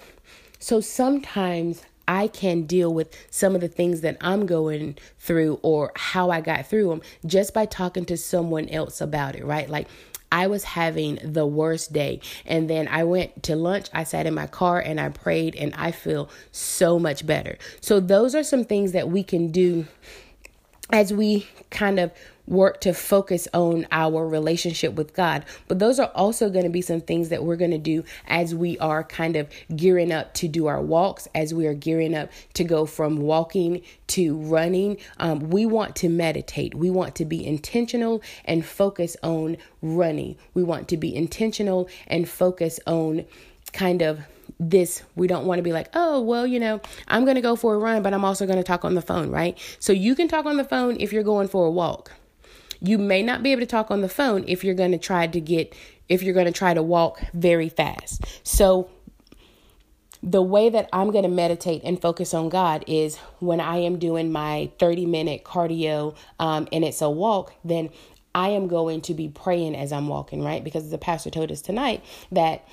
So 0.60 0.80
sometimes 0.80 1.82
I 2.08 2.26
can 2.26 2.62
deal 2.62 2.92
with 2.92 3.14
some 3.30 3.54
of 3.54 3.60
the 3.60 3.68
things 3.68 4.00
that 4.00 4.16
I'm 4.20 4.46
going 4.46 4.96
through 5.18 5.60
or 5.62 5.92
how 5.94 6.30
I 6.30 6.40
got 6.40 6.66
through 6.66 6.88
them 6.88 7.02
just 7.26 7.52
by 7.52 7.66
talking 7.66 8.06
to 8.06 8.16
someone 8.16 8.68
else 8.70 9.00
about 9.02 9.36
it, 9.36 9.44
right? 9.44 9.68
Like 9.68 9.86
I 10.32 10.46
was 10.46 10.64
having 10.64 11.18
the 11.22 11.46
worst 11.46 11.92
day. 11.92 12.20
And 12.46 12.68
then 12.68 12.88
I 12.88 13.04
went 13.04 13.42
to 13.44 13.56
lunch, 13.56 13.88
I 13.92 14.04
sat 14.04 14.26
in 14.26 14.34
my 14.34 14.46
car 14.46 14.80
and 14.80 15.00
I 15.00 15.10
prayed, 15.10 15.54
and 15.54 15.74
I 15.74 15.90
feel 15.90 16.28
so 16.50 16.98
much 16.98 17.26
better. 17.26 17.58
So, 17.80 18.00
those 18.00 18.34
are 18.34 18.42
some 18.42 18.64
things 18.64 18.92
that 18.92 19.08
we 19.08 19.22
can 19.22 19.50
do 19.50 19.86
as 20.90 21.12
we 21.12 21.46
kind 21.70 21.98
of 21.98 22.12
work 22.48 22.80
to 22.80 22.94
focus 22.94 23.46
on 23.52 23.86
our 23.92 24.26
relationship 24.26 24.94
with 24.94 25.14
God. 25.14 25.44
But 25.68 25.78
those 25.78 26.00
are 26.00 26.10
also 26.14 26.48
going 26.48 26.64
to 26.64 26.70
be 26.70 26.80
some 26.80 27.00
things 27.00 27.28
that 27.28 27.44
we're 27.44 27.56
going 27.56 27.72
to 27.72 27.78
do 27.78 28.04
as 28.26 28.54
we 28.54 28.78
are 28.78 29.04
kind 29.04 29.36
of 29.36 29.48
gearing 29.74 30.10
up 30.12 30.34
to 30.34 30.48
do 30.48 30.66
our 30.66 30.80
walks, 30.80 31.28
as 31.34 31.52
we 31.52 31.66
are 31.66 31.74
gearing 31.74 32.14
up 32.14 32.30
to 32.54 32.64
go 32.64 32.86
from 32.86 33.18
walking 33.18 33.82
to 34.08 34.36
running. 34.36 34.96
Um, 35.18 35.50
we 35.50 35.66
want 35.66 35.94
to 35.96 36.08
meditate. 36.08 36.74
We 36.74 36.90
want 36.90 37.14
to 37.16 37.24
be 37.24 37.46
intentional 37.46 38.22
and 38.44 38.64
focus 38.64 39.16
on 39.22 39.58
running. 39.82 40.36
We 40.54 40.64
want 40.64 40.88
to 40.88 40.96
be 40.96 41.14
intentional 41.14 41.88
and 42.06 42.28
focus 42.28 42.80
on 42.86 43.26
kind 43.72 44.00
of 44.00 44.20
this 44.60 45.02
we 45.14 45.26
don't 45.28 45.46
want 45.46 45.58
to 45.58 45.62
be 45.62 45.72
like 45.72 45.88
oh 45.94 46.20
well 46.20 46.46
you 46.46 46.58
know 46.58 46.80
i'm 47.06 47.24
going 47.24 47.36
to 47.36 47.40
go 47.40 47.54
for 47.54 47.74
a 47.74 47.78
run 47.78 48.02
but 48.02 48.12
i'm 48.12 48.24
also 48.24 48.44
going 48.44 48.58
to 48.58 48.64
talk 48.64 48.84
on 48.84 48.94
the 48.94 49.02
phone 49.02 49.30
right 49.30 49.58
so 49.78 49.92
you 49.92 50.14
can 50.16 50.26
talk 50.26 50.46
on 50.46 50.56
the 50.56 50.64
phone 50.64 50.96
if 50.98 51.12
you're 51.12 51.22
going 51.22 51.46
for 51.46 51.66
a 51.66 51.70
walk 51.70 52.12
you 52.80 52.98
may 52.98 53.22
not 53.22 53.42
be 53.42 53.52
able 53.52 53.60
to 53.60 53.66
talk 53.66 53.90
on 53.90 54.00
the 54.00 54.08
phone 54.08 54.44
if 54.46 54.64
you're 54.64 54.74
going 54.74 54.92
to 54.92 54.98
try 54.98 55.26
to 55.26 55.40
get 55.40 55.74
if 56.08 56.22
you're 56.22 56.34
going 56.34 56.46
to 56.46 56.52
try 56.52 56.74
to 56.74 56.82
walk 56.82 57.20
very 57.34 57.68
fast. 57.68 58.24
So 58.42 58.90
the 60.22 60.42
way 60.42 60.68
that 60.68 60.88
I'm 60.92 61.10
going 61.10 61.24
to 61.24 61.30
meditate 61.30 61.82
and 61.84 62.00
focus 62.00 62.34
on 62.34 62.48
God 62.48 62.84
is 62.86 63.16
when 63.38 63.60
I 63.60 63.78
am 63.78 63.98
doing 63.98 64.32
my 64.32 64.70
30 64.78 65.06
minute 65.06 65.44
cardio 65.44 66.16
um, 66.40 66.66
and 66.72 66.84
it's 66.84 67.02
a 67.02 67.10
walk, 67.10 67.54
then 67.64 67.90
I 68.34 68.48
am 68.50 68.68
going 68.68 69.00
to 69.02 69.14
be 69.14 69.28
praying 69.28 69.76
as 69.76 69.92
I'm 69.92 70.08
walking, 70.08 70.42
right? 70.42 70.62
Because 70.62 70.90
the 70.90 70.98
pastor 70.98 71.30
told 71.30 71.52
us 71.52 71.60
tonight 71.60 72.04
that 72.32 72.66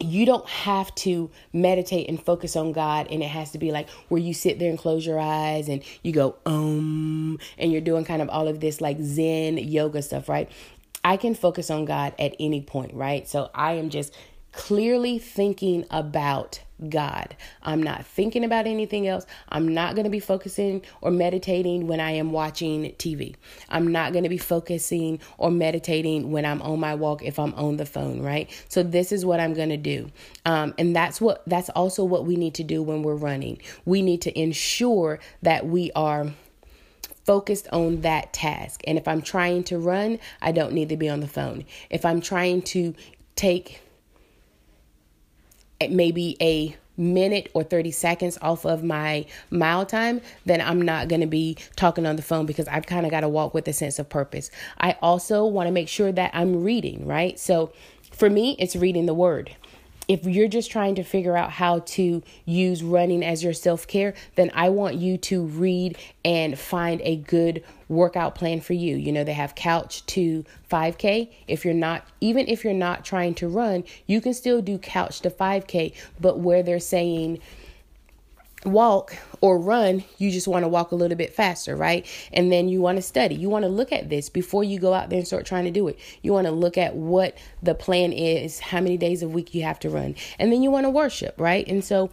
you 0.00 0.26
don't 0.26 0.48
have 0.48 0.94
to 0.96 1.30
meditate 1.52 2.08
and 2.08 2.22
focus 2.22 2.56
on 2.56 2.72
God 2.72 3.08
and 3.10 3.22
it 3.22 3.28
has 3.28 3.52
to 3.52 3.58
be 3.58 3.70
like 3.70 3.88
where 4.08 4.20
you 4.20 4.34
sit 4.34 4.58
there 4.58 4.70
and 4.70 4.78
close 4.78 5.04
your 5.06 5.18
eyes 5.18 5.68
and 5.68 5.82
you 6.02 6.12
go 6.12 6.36
um 6.46 7.38
and 7.58 7.70
you're 7.70 7.80
doing 7.80 8.04
kind 8.04 8.22
of 8.22 8.28
all 8.28 8.48
of 8.48 8.60
this 8.60 8.80
like 8.80 8.98
zen 9.00 9.58
yoga 9.58 10.02
stuff, 10.02 10.28
right? 10.28 10.50
I 11.02 11.16
can 11.16 11.34
focus 11.34 11.70
on 11.70 11.86
God 11.86 12.14
at 12.18 12.34
any 12.38 12.60
point, 12.60 12.92
right? 12.92 13.26
So 13.26 13.50
I 13.54 13.72
am 13.72 13.88
just 13.88 14.14
clearly 14.52 15.18
thinking 15.18 15.84
about 15.90 16.60
God. 16.88 17.36
I'm 17.62 17.82
not 17.82 18.06
thinking 18.06 18.44
about 18.44 18.66
anything 18.66 19.06
else. 19.06 19.26
I'm 19.48 19.68
not 19.74 19.94
going 19.94 20.04
to 20.04 20.10
be 20.10 20.20
focusing 20.20 20.82
or 21.00 21.10
meditating 21.10 21.86
when 21.86 22.00
I 22.00 22.12
am 22.12 22.32
watching 22.32 22.84
TV. 22.92 23.36
I'm 23.68 23.92
not 23.92 24.12
going 24.12 24.24
to 24.24 24.30
be 24.30 24.38
focusing 24.38 25.20
or 25.36 25.50
meditating 25.50 26.30
when 26.30 26.46
I'm 26.46 26.62
on 26.62 26.80
my 26.80 26.94
walk 26.94 27.22
if 27.22 27.38
I'm 27.38 27.54
on 27.54 27.76
the 27.76 27.86
phone, 27.86 28.22
right? 28.22 28.50
So 28.68 28.82
this 28.82 29.12
is 29.12 29.26
what 29.26 29.40
I'm 29.40 29.54
going 29.54 29.68
to 29.68 29.76
do. 29.76 30.10
Um, 30.46 30.74
and 30.78 30.96
that's 30.96 31.20
what 31.20 31.42
that's 31.46 31.68
also 31.70 32.04
what 32.04 32.24
we 32.24 32.36
need 32.36 32.54
to 32.54 32.64
do 32.64 32.82
when 32.82 33.02
we're 33.02 33.14
running. 33.14 33.60
We 33.84 34.00
need 34.02 34.22
to 34.22 34.38
ensure 34.38 35.20
that 35.42 35.66
we 35.66 35.90
are 35.94 36.32
focused 37.24 37.68
on 37.72 38.00
that 38.00 38.32
task. 38.32 38.80
And 38.86 38.96
if 38.96 39.06
I'm 39.06 39.22
trying 39.22 39.64
to 39.64 39.78
run, 39.78 40.18
I 40.40 40.52
don't 40.52 40.72
need 40.72 40.88
to 40.88 40.96
be 40.96 41.08
on 41.08 41.20
the 41.20 41.28
phone. 41.28 41.64
If 41.90 42.04
I'm 42.04 42.20
trying 42.20 42.62
to 42.62 42.94
take 43.36 43.82
maybe 45.88 46.36
a 46.40 46.76
minute 46.96 47.50
or 47.54 47.64
30 47.64 47.90
seconds 47.90 48.38
off 48.42 48.66
of 48.66 48.84
my 48.84 49.24
mile 49.50 49.86
time, 49.86 50.20
then 50.44 50.60
I'm 50.60 50.82
not 50.82 51.08
going 51.08 51.22
to 51.22 51.26
be 51.26 51.56
talking 51.76 52.06
on 52.06 52.16
the 52.16 52.22
phone 52.22 52.46
because 52.46 52.68
I've 52.68 52.86
kind 52.86 53.06
of 53.06 53.10
got 53.10 53.20
to 53.20 53.28
walk 53.28 53.54
with 53.54 53.66
a 53.68 53.72
sense 53.72 53.98
of 53.98 54.08
purpose. 54.08 54.50
I 54.78 54.96
also 55.00 55.46
want 55.46 55.66
to 55.66 55.72
make 55.72 55.88
sure 55.88 56.12
that 56.12 56.30
I'm 56.34 56.62
reading, 56.62 57.06
right? 57.06 57.38
So 57.38 57.72
for 58.12 58.28
me, 58.28 58.56
it's 58.58 58.76
reading 58.76 59.06
the 59.06 59.14
word 59.14 59.56
if 60.10 60.26
you're 60.26 60.48
just 60.48 60.72
trying 60.72 60.96
to 60.96 61.04
figure 61.04 61.36
out 61.36 61.52
how 61.52 61.78
to 61.78 62.20
use 62.44 62.82
running 62.82 63.22
as 63.22 63.44
your 63.44 63.52
self 63.52 63.86
care, 63.86 64.12
then 64.34 64.50
I 64.54 64.68
want 64.70 64.96
you 64.96 65.16
to 65.18 65.44
read 65.44 65.96
and 66.24 66.58
find 66.58 67.00
a 67.04 67.14
good 67.14 67.62
workout 67.88 68.34
plan 68.34 68.60
for 68.60 68.72
you. 68.72 68.96
You 68.96 69.12
know, 69.12 69.22
they 69.22 69.34
have 69.34 69.54
couch 69.54 70.04
to 70.06 70.44
5K. 70.68 71.30
If 71.46 71.64
you're 71.64 71.74
not, 71.74 72.04
even 72.20 72.48
if 72.48 72.64
you're 72.64 72.72
not 72.72 73.04
trying 73.04 73.34
to 73.34 73.46
run, 73.46 73.84
you 74.08 74.20
can 74.20 74.34
still 74.34 74.60
do 74.60 74.78
couch 74.78 75.20
to 75.20 75.30
5K, 75.30 75.94
but 76.20 76.40
where 76.40 76.64
they're 76.64 76.80
saying, 76.80 77.38
walk 78.64 79.16
or 79.40 79.58
run, 79.58 80.04
you 80.18 80.30
just 80.30 80.46
want 80.46 80.64
to 80.64 80.68
walk 80.68 80.92
a 80.92 80.94
little 80.94 81.16
bit 81.16 81.32
faster, 81.32 81.74
right? 81.76 82.06
And 82.32 82.52
then 82.52 82.68
you 82.68 82.80
want 82.80 82.96
to 82.96 83.02
study. 83.02 83.34
You 83.34 83.48
want 83.48 83.64
to 83.64 83.68
look 83.68 83.92
at 83.92 84.08
this 84.08 84.28
before 84.28 84.64
you 84.64 84.78
go 84.78 84.92
out 84.92 85.08
there 85.08 85.18
and 85.18 85.26
start 85.26 85.46
trying 85.46 85.64
to 85.64 85.70
do 85.70 85.88
it. 85.88 85.98
You 86.22 86.32
want 86.32 86.46
to 86.46 86.52
look 86.52 86.76
at 86.76 86.94
what 86.94 87.38
the 87.62 87.74
plan 87.74 88.12
is, 88.12 88.60
how 88.60 88.80
many 88.80 88.96
days 88.96 89.22
a 89.22 89.28
week 89.28 89.54
you 89.54 89.62
have 89.62 89.80
to 89.80 89.90
run. 89.90 90.14
And 90.38 90.52
then 90.52 90.62
you 90.62 90.70
want 90.70 90.84
to 90.84 90.90
worship, 90.90 91.34
right? 91.38 91.66
And 91.66 91.84
so 91.84 92.10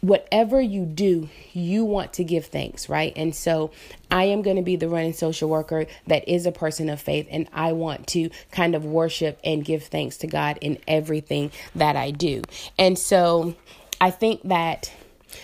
whatever 0.00 0.60
you 0.60 0.84
do, 0.84 1.30
you 1.54 1.84
want 1.84 2.12
to 2.12 2.24
give 2.24 2.46
thanks, 2.46 2.90
right? 2.90 3.12
And 3.16 3.34
so 3.34 3.70
I 4.10 4.24
am 4.24 4.42
going 4.42 4.56
to 4.56 4.62
be 4.62 4.76
the 4.76 4.88
running 4.88 5.14
social 5.14 5.48
worker 5.48 5.86
that 6.08 6.28
is 6.28 6.44
a 6.44 6.52
person 6.52 6.90
of 6.90 7.00
faith, 7.00 7.26
and 7.30 7.48
I 7.54 7.72
want 7.72 8.06
to 8.08 8.28
kind 8.50 8.74
of 8.74 8.84
worship 8.84 9.38
and 9.42 9.64
give 9.64 9.84
thanks 9.84 10.18
to 10.18 10.26
God 10.26 10.58
in 10.60 10.78
everything 10.86 11.52
that 11.74 11.96
I 11.96 12.10
do. 12.10 12.42
And 12.78 12.98
so 12.98 13.54
I 13.98 14.10
think 14.10 14.42
that 14.44 14.92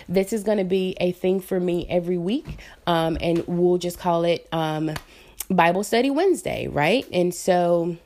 this 0.07 0.33
is 0.33 0.43
going 0.43 0.57
to 0.57 0.63
be 0.63 0.95
a 0.99 1.11
thing 1.11 1.39
for 1.39 1.59
me 1.59 1.85
every 1.89 2.17
week, 2.17 2.59
um, 2.87 3.17
and 3.21 3.43
we'll 3.47 3.77
just 3.77 3.99
call 3.99 4.23
it 4.23 4.47
um, 4.51 4.93
Bible 5.49 5.83
Study 5.83 6.09
Wednesday, 6.09 6.67
right? 6.67 7.05
And 7.11 7.33
so 7.33 7.97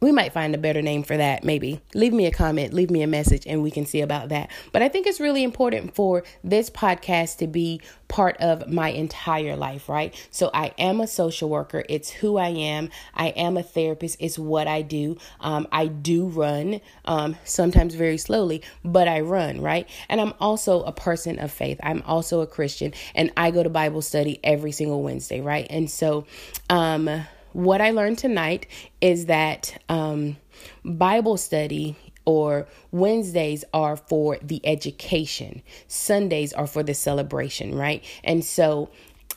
we 0.00 0.12
might 0.12 0.32
find 0.32 0.54
a 0.54 0.58
better 0.58 0.82
name 0.82 1.02
for 1.02 1.16
that 1.16 1.44
maybe. 1.44 1.80
Leave 1.94 2.12
me 2.12 2.26
a 2.26 2.30
comment 2.30 2.72
leave 2.72 2.90
me 2.90 3.02
a 3.02 3.06
message 3.06 3.46
and 3.46 3.62
we 3.62 3.70
can 3.70 3.86
see 3.86 4.00
about 4.00 4.30
that. 4.30 4.50
But 4.72 4.82
i 4.82 4.88
think 4.88 5.06
it's 5.06 5.20
really 5.20 5.44
important 5.44 5.94
for 5.94 6.24
this 6.42 6.70
podcast 6.70 7.38
to 7.38 7.46
be 7.46 7.80
part 8.08 8.36
of 8.38 8.68
my 8.68 8.88
entire 8.88 9.56
life 9.56 9.88
right? 9.88 10.14
So 10.30 10.50
i 10.54 10.72
am 10.78 11.00
a 11.00 11.06
social 11.06 11.48
worker. 11.48 11.84
It's 11.88 12.10
who 12.10 12.36
i 12.36 12.48
am. 12.48 12.90
I 13.14 13.28
am 13.28 13.56
a 13.56 13.62
therapist. 13.62 14.16
It's 14.20 14.38
what 14.38 14.66
i 14.66 14.82
do. 14.82 15.18
Um, 15.40 15.68
i 15.70 15.86
do 15.86 16.26
run 16.26 16.80
um, 17.04 17.36
sometimes 17.44 17.94
very 17.94 18.18
slowly 18.18 18.62
but 18.84 19.08
i 19.08 19.20
run 19.20 19.60
right? 19.60 19.88
And 20.08 20.20
i'm 20.20 20.34
also 20.40 20.82
a 20.82 20.92
person 20.92 21.38
of 21.38 21.52
faith. 21.52 21.78
I'm 21.82 22.02
also 22.06 22.40
a 22.40 22.46
christian 22.46 22.92
and 23.14 23.32
i 23.36 23.50
go 23.50 23.62
to 23.62 23.70
bible 23.70 24.02
study 24.02 24.40
every 24.42 24.72
single 24.72 25.02
wednesday 25.02 25.40
right? 25.40 25.66
And 25.68 25.90
so 25.90 26.26
um 26.68 27.26
what 27.52 27.80
I 27.80 27.90
learned 27.90 28.18
tonight 28.18 28.66
is 29.00 29.26
that 29.26 29.82
um, 29.88 30.36
Bible 30.84 31.36
study 31.36 31.96
or 32.24 32.66
Wednesdays 32.92 33.64
are 33.72 33.96
for 33.96 34.38
the 34.42 34.60
education, 34.64 35.62
Sundays 35.88 36.52
are 36.52 36.66
for 36.66 36.82
the 36.82 36.94
celebration, 36.94 37.74
right? 37.74 38.04
And 38.22 38.44
so 38.44 38.90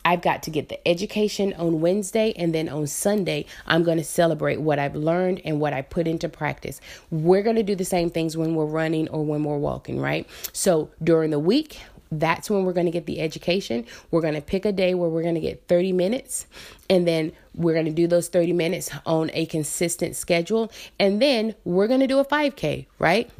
I've 0.04 0.20
got 0.20 0.42
to 0.42 0.50
get 0.50 0.68
the 0.68 0.86
education 0.86 1.54
on 1.54 1.80
Wednesday, 1.80 2.34
and 2.36 2.54
then 2.54 2.68
on 2.68 2.86
Sunday, 2.86 3.46
I'm 3.66 3.84
going 3.84 3.96
to 3.96 4.04
celebrate 4.04 4.60
what 4.60 4.78
I've 4.78 4.94
learned 4.94 5.40
and 5.46 5.60
what 5.60 5.72
I 5.72 5.80
put 5.80 6.06
into 6.06 6.28
practice. 6.28 6.80
We're 7.10 7.42
going 7.42 7.56
to 7.56 7.62
do 7.62 7.74
the 7.74 7.86
same 7.86 8.10
things 8.10 8.36
when 8.36 8.54
we're 8.54 8.66
running 8.66 9.08
or 9.08 9.24
when 9.24 9.44
we're 9.44 9.56
walking, 9.56 9.98
right? 9.98 10.28
So 10.52 10.90
during 11.02 11.30
the 11.30 11.38
week, 11.38 11.80
that's 12.20 12.50
when 12.50 12.64
we're 12.64 12.72
going 12.72 12.86
to 12.86 12.92
get 12.92 13.06
the 13.06 13.20
education. 13.20 13.86
We're 14.10 14.20
going 14.20 14.34
to 14.34 14.40
pick 14.40 14.64
a 14.64 14.72
day 14.72 14.94
where 14.94 15.08
we're 15.08 15.22
going 15.22 15.34
to 15.34 15.40
get 15.40 15.66
30 15.68 15.92
minutes, 15.92 16.46
and 16.88 17.06
then 17.06 17.32
we're 17.54 17.74
going 17.74 17.86
to 17.86 17.92
do 17.92 18.06
those 18.06 18.28
30 18.28 18.52
minutes 18.52 18.90
on 19.06 19.30
a 19.32 19.46
consistent 19.46 20.16
schedule. 20.16 20.70
And 20.98 21.20
then 21.20 21.54
we're 21.64 21.86
going 21.86 22.00
to 22.00 22.06
do 22.06 22.18
a 22.18 22.24
5K, 22.24 22.86
right? 22.98 23.30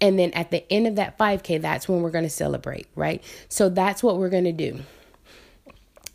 And 0.00 0.18
then 0.18 0.30
at 0.32 0.50
the 0.50 0.70
end 0.72 0.86
of 0.86 0.96
that 0.96 1.18
5K, 1.18 1.60
that's 1.60 1.88
when 1.88 2.02
we're 2.02 2.10
going 2.10 2.24
to 2.24 2.30
celebrate, 2.30 2.86
right? 2.94 3.22
So 3.48 3.68
that's 3.68 4.02
what 4.02 4.18
we're 4.18 4.30
going 4.30 4.44
to 4.44 4.52
do. 4.52 4.80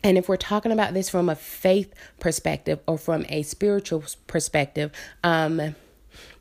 And 0.02 0.16
if 0.18 0.28
we're 0.28 0.36
talking 0.36 0.72
about 0.72 0.94
this 0.94 1.08
from 1.08 1.28
a 1.28 1.34
faith 1.34 1.92
perspective 2.20 2.80
or 2.86 2.98
from 2.98 3.24
a 3.28 3.42
spiritual 3.42 4.04
perspective, 4.26 4.92
um, 5.24 5.74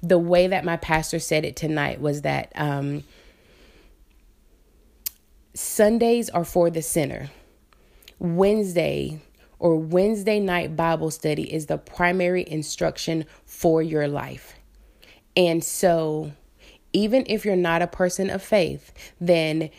the 0.04 0.20
way 0.20 0.48
that 0.48 0.66
my 0.66 0.78
pastor 0.78 1.20
said 1.20 1.46
it 1.46 1.56
tonight 1.56 2.00
was 2.00 2.22
that 2.22 2.52
um, 2.56 3.04
Sundays 5.56 6.30
are 6.30 6.44
for 6.44 6.70
the 6.70 6.82
sinner. 6.82 7.30
Wednesday 8.20 9.22
or 9.58 9.78
Wednesday 9.78 10.38
night 10.38 10.76
Bible 10.76 11.10
study 11.10 11.44
is 11.54 11.68
the 11.68 11.78
primary 11.78 12.44
instruction 12.46 13.26
for 13.46 13.82
your 13.82 14.06
life. 14.06 14.56
And 15.38 15.64
so, 15.64 16.34
even 16.92 17.24
if 17.28 17.46
you're 17.46 17.56
not 17.56 17.82
a 17.82 17.88
person 17.88 18.30
of 18.30 18.44
faith, 18.44 18.92
then 19.22 19.70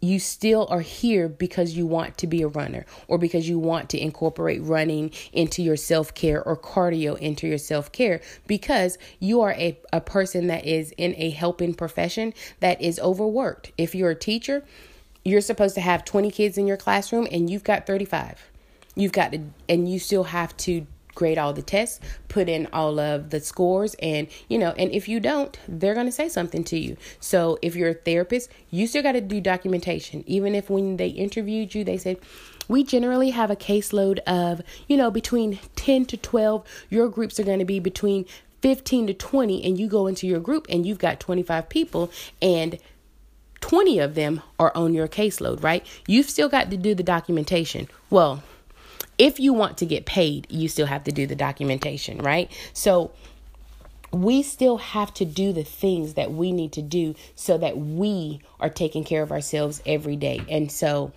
you 0.00 0.20
still 0.20 0.68
are 0.70 0.82
here 0.82 1.28
because 1.28 1.76
you 1.76 1.84
want 1.84 2.16
to 2.18 2.28
be 2.28 2.42
a 2.42 2.48
runner 2.48 2.86
or 3.08 3.18
because 3.18 3.48
you 3.48 3.58
want 3.58 3.90
to 3.90 3.98
incorporate 3.98 4.62
running 4.62 5.10
into 5.32 5.64
your 5.64 5.76
self 5.76 6.14
care 6.14 6.44
or 6.44 6.56
cardio 6.56 7.18
into 7.18 7.48
your 7.48 7.58
self 7.58 7.90
care 7.90 8.20
because 8.46 8.98
you 9.18 9.40
are 9.40 9.52
a, 9.54 9.76
a 9.92 10.00
person 10.00 10.46
that 10.46 10.64
is 10.64 10.92
in 10.92 11.12
a 11.16 11.30
helping 11.30 11.74
profession 11.74 12.32
that 12.60 12.80
is 12.80 13.00
overworked. 13.00 13.72
If 13.76 13.96
you're 13.96 14.10
a 14.10 14.14
teacher, 14.14 14.62
you're 15.24 15.40
supposed 15.40 15.74
to 15.74 15.80
have 15.80 16.04
20 16.04 16.30
kids 16.30 16.58
in 16.58 16.66
your 16.66 16.76
classroom 16.76 17.26
and 17.32 17.48
you've 17.50 17.64
got 17.64 17.86
35. 17.86 18.50
You've 18.94 19.12
got 19.12 19.32
to, 19.32 19.40
and 19.68 19.90
you 19.90 19.98
still 19.98 20.24
have 20.24 20.56
to 20.58 20.86
grade 21.14 21.38
all 21.38 21.52
the 21.52 21.62
tests, 21.62 22.00
put 22.28 22.48
in 22.48 22.66
all 22.72 22.98
of 22.98 23.30
the 23.30 23.40
scores, 23.40 23.94
and 24.02 24.26
you 24.48 24.58
know, 24.58 24.70
and 24.72 24.90
if 24.90 25.08
you 25.08 25.20
don't, 25.20 25.58
they're 25.68 25.94
to 25.94 26.12
say 26.12 26.28
something 26.28 26.64
to 26.64 26.78
you. 26.78 26.96
So 27.20 27.58
if 27.62 27.76
you're 27.76 27.90
a 27.90 27.94
therapist, 27.94 28.50
you 28.70 28.86
still 28.86 29.02
got 29.02 29.12
to 29.12 29.20
do 29.20 29.40
documentation. 29.40 30.24
Even 30.26 30.54
if 30.54 30.68
when 30.68 30.96
they 30.96 31.08
interviewed 31.08 31.74
you, 31.74 31.84
they 31.84 31.98
said, 31.98 32.18
we 32.66 32.82
generally 32.82 33.30
have 33.30 33.50
a 33.50 33.56
caseload 33.56 34.20
of, 34.20 34.62
you 34.88 34.96
know, 34.96 35.10
between 35.10 35.58
10 35.76 36.06
to 36.06 36.16
12. 36.16 36.64
Your 36.90 37.08
groups 37.08 37.38
are 37.38 37.44
going 37.44 37.58
to 37.58 37.64
be 37.64 37.78
between 37.78 38.24
15 38.62 39.08
to 39.08 39.14
20, 39.14 39.62
and 39.64 39.78
you 39.78 39.86
go 39.86 40.06
into 40.06 40.26
your 40.26 40.40
group 40.40 40.66
and 40.70 40.86
you've 40.86 40.98
got 40.98 41.20
25 41.20 41.68
people, 41.68 42.10
and 42.40 42.78
20 43.64 43.98
of 43.98 44.14
them 44.14 44.42
are 44.58 44.70
on 44.74 44.92
your 44.92 45.08
caseload, 45.08 45.62
right? 45.62 45.86
You've 46.06 46.28
still 46.28 46.50
got 46.50 46.70
to 46.70 46.76
do 46.76 46.94
the 46.94 47.02
documentation. 47.02 47.88
Well, 48.10 48.42
if 49.16 49.40
you 49.40 49.54
want 49.54 49.78
to 49.78 49.86
get 49.86 50.04
paid, 50.04 50.46
you 50.50 50.68
still 50.68 50.84
have 50.84 51.02
to 51.04 51.12
do 51.12 51.26
the 51.26 51.34
documentation, 51.34 52.18
right? 52.18 52.52
So 52.74 53.12
we 54.12 54.42
still 54.42 54.76
have 54.76 55.14
to 55.14 55.24
do 55.24 55.54
the 55.54 55.64
things 55.64 56.12
that 56.12 56.30
we 56.30 56.52
need 56.52 56.72
to 56.72 56.82
do 56.82 57.14
so 57.36 57.56
that 57.56 57.78
we 57.78 58.42
are 58.60 58.68
taking 58.68 59.02
care 59.02 59.22
of 59.22 59.32
ourselves 59.32 59.80
every 59.86 60.16
day. 60.16 60.42
And 60.50 60.70
so 60.70 61.12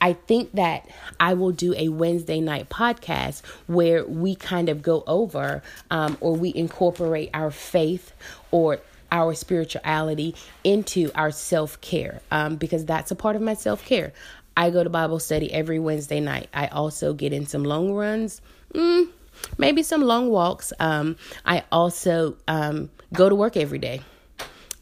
I 0.00 0.14
think 0.14 0.50
that 0.54 0.90
I 1.20 1.34
will 1.34 1.52
do 1.52 1.74
a 1.76 1.90
Wednesday 1.90 2.40
night 2.40 2.70
podcast 2.70 3.46
where 3.68 4.04
we 4.04 4.34
kind 4.34 4.68
of 4.68 4.82
go 4.82 5.04
over 5.06 5.62
um, 5.92 6.18
or 6.20 6.34
we 6.34 6.52
incorporate 6.52 7.30
our 7.32 7.52
faith 7.52 8.12
or 8.50 8.80
our 9.12 9.34
spirituality 9.34 10.34
into 10.64 11.12
our 11.14 11.30
self 11.30 11.80
care 11.80 12.20
um, 12.32 12.56
because 12.56 12.84
that's 12.84 13.12
a 13.12 13.14
part 13.14 13.36
of 13.36 13.42
my 13.42 13.54
self 13.54 13.84
care. 13.84 14.12
I 14.56 14.70
go 14.70 14.82
to 14.82 14.90
Bible 14.90 15.20
study 15.20 15.52
every 15.52 15.78
Wednesday 15.78 16.20
night. 16.20 16.48
I 16.52 16.66
also 16.66 17.14
get 17.14 17.32
in 17.32 17.46
some 17.46 17.62
long 17.62 17.92
runs, 17.92 18.40
mm, 18.74 19.08
maybe 19.56 19.82
some 19.82 20.02
long 20.02 20.30
walks. 20.30 20.72
Um, 20.80 21.16
I 21.46 21.64
also 21.70 22.36
um, 22.48 22.90
go 23.12 23.28
to 23.28 23.34
work 23.34 23.56
every 23.56 23.78
day 23.78 24.00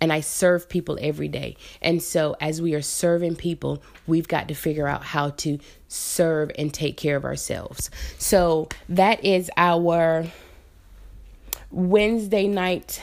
and 0.01 0.13
I 0.13 0.21
serve 0.21 0.69
people 0.69 0.99
every 1.01 1.29
day. 1.29 1.57
And 1.83 2.03
so, 2.03 2.37
as 2.41 2.63
we 2.63 2.75
are 2.75 2.83
serving 2.83 3.37
people, 3.37 3.83
we've 4.07 4.29
got 4.29 4.49
to 4.49 4.55
figure 4.55 4.89
out 4.89 5.05
how 5.05 5.31
to 5.31 5.59
serve 5.89 6.51
and 6.59 6.73
take 6.73 6.97
care 6.97 7.17
of 7.17 7.25
ourselves. 7.25 7.91
So, 8.19 8.69
that 8.89 9.25
is 9.25 9.51
our 9.57 10.27
Wednesday 11.71 12.49
night 12.49 13.03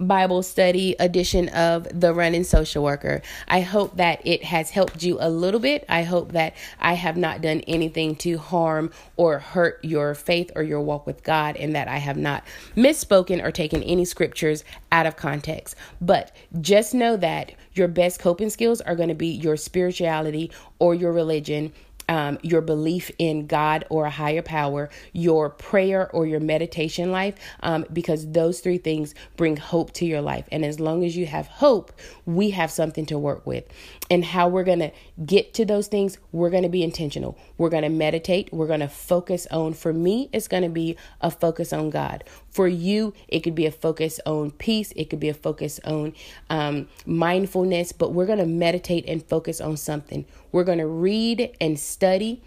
Bible 0.00 0.42
study 0.42 0.96
edition 0.98 1.50
of 1.50 1.86
The 2.00 2.14
Running 2.14 2.44
Social 2.44 2.82
Worker. 2.82 3.20
I 3.46 3.60
hope 3.60 3.98
that 3.98 4.26
it 4.26 4.44
has 4.44 4.70
helped 4.70 5.02
you 5.02 5.18
a 5.20 5.28
little 5.28 5.60
bit. 5.60 5.84
I 5.90 6.04
hope 6.04 6.32
that 6.32 6.56
I 6.80 6.94
have 6.94 7.18
not 7.18 7.42
done 7.42 7.60
anything 7.68 8.16
to 8.16 8.38
harm 8.38 8.92
or 9.18 9.38
hurt 9.38 9.84
your 9.84 10.14
faith 10.14 10.50
or 10.56 10.62
your 10.62 10.80
walk 10.80 11.06
with 11.06 11.22
God, 11.22 11.56
and 11.56 11.74
that 11.74 11.86
I 11.86 11.98
have 11.98 12.16
not 12.16 12.44
misspoken 12.74 13.44
or 13.44 13.50
taken 13.50 13.82
any 13.82 14.06
scriptures 14.06 14.64
out 14.90 15.04
of 15.04 15.16
context. 15.16 15.76
But 16.00 16.34
just 16.62 16.94
know 16.94 17.18
that 17.18 17.52
your 17.74 17.88
best 17.88 18.20
coping 18.20 18.48
skills 18.48 18.80
are 18.80 18.96
going 18.96 19.10
to 19.10 19.14
be 19.14 19.28
your 19.28 19.58
spirituality 19.58 20.50
or 20.78 20.94
your 20.94 21.12
religion 21.12 21.72
um, 22.10 22.38
your 22.42 22.60
belief 22.60 23.10
in 23.18 23.46
God 23.46 23.86
or 23.88 24.04
a 24.04 24.10
higher 24.10 24.42
power, 24.42 24.90
your 25.12 25.48
prayer 25.48 26.10
or 26.10 26.26
your 26.26 26.40
meditation 26.40 27.12
life, 27.12 27.36
um, 27.60 27.86
because 27.92 28.30
those 28.32 28.60
three 28.60 28.78
things 28.78 29.14
bring 29.36 29.56
hope 29.56 29.92
to 29.94 30.04
your 30.04 30.20
life. 30.20 30.46
And 30.50 30.64
as 30.64 30.80
long 30.80 31.04
as 31.04 31.16
you 31.16 31.26
have 31.26 31.46
hope, 31.46 31.92
we 32.26 32.50
have 32.50 32.70
something 32.70 33.06
to 33.06 33.18
work 33.18 33.46
with. 33.46 33.64
And 34.10 34.24
how 34.24 34.48
we're 34.48 34.64
going 34.64 34.80
to 34.80 34.90
get 35.24 35.54
to 35.54 35.64
those 35.64 35.86
things, 35.86 36.18
we're 36.32 36.50
going 36.50 36.64
to 36.64 36.68
be 36.68 36.82
intentional. 36.82 37.38
We're 37.58 37.70
going 37.70 37.84
to 37.84 37.88
meditate. 37.88 38.52
We're 38.52 38.66
going 38.66 38.80
to 38.80 38.88
focus 38.88 39.46
on, 39.52 39.74
for 39.74 39.92
me, 39.92 40.28
it's 40.32 40.48
going 40.48 40.64
to 40.64 40.68
be 40.68 40.96
a 41.20 41.30
focus 41.30 41.72
on 41.72 41.90
God. 41.90 42.24
For 42.50 42.66
you, 42.66 43.14
it 43.28 43.40
could 43.40 43.54
be 43.54 43.66
a 43.66 43.70
focus 43.70 44.18
on 44.26 44.50
peace, 44.50 44.92
it 44.96 45.08
could 45.08 45.20
be 45.20 45.28
a 45.28 45.34
focus 45.34 45.78
on 45.84 46.14
um, 46.48 46.88
mindfulness, 47.06 47.92
but 47.92 48.12
we're 48.12 48.26
going 48.26 48.38
to 48.38 48.46
meditate 48.46 49.04
and 49.06 49.24
focus 49.24 49.60
on 49.60 49.76
something. 49.76 50.24
We're 50.50 50.64
going 50.64 50.78
to 50.78 50.86
read 50.86 51.56
and 51.60 51.78
study 51.78 52.42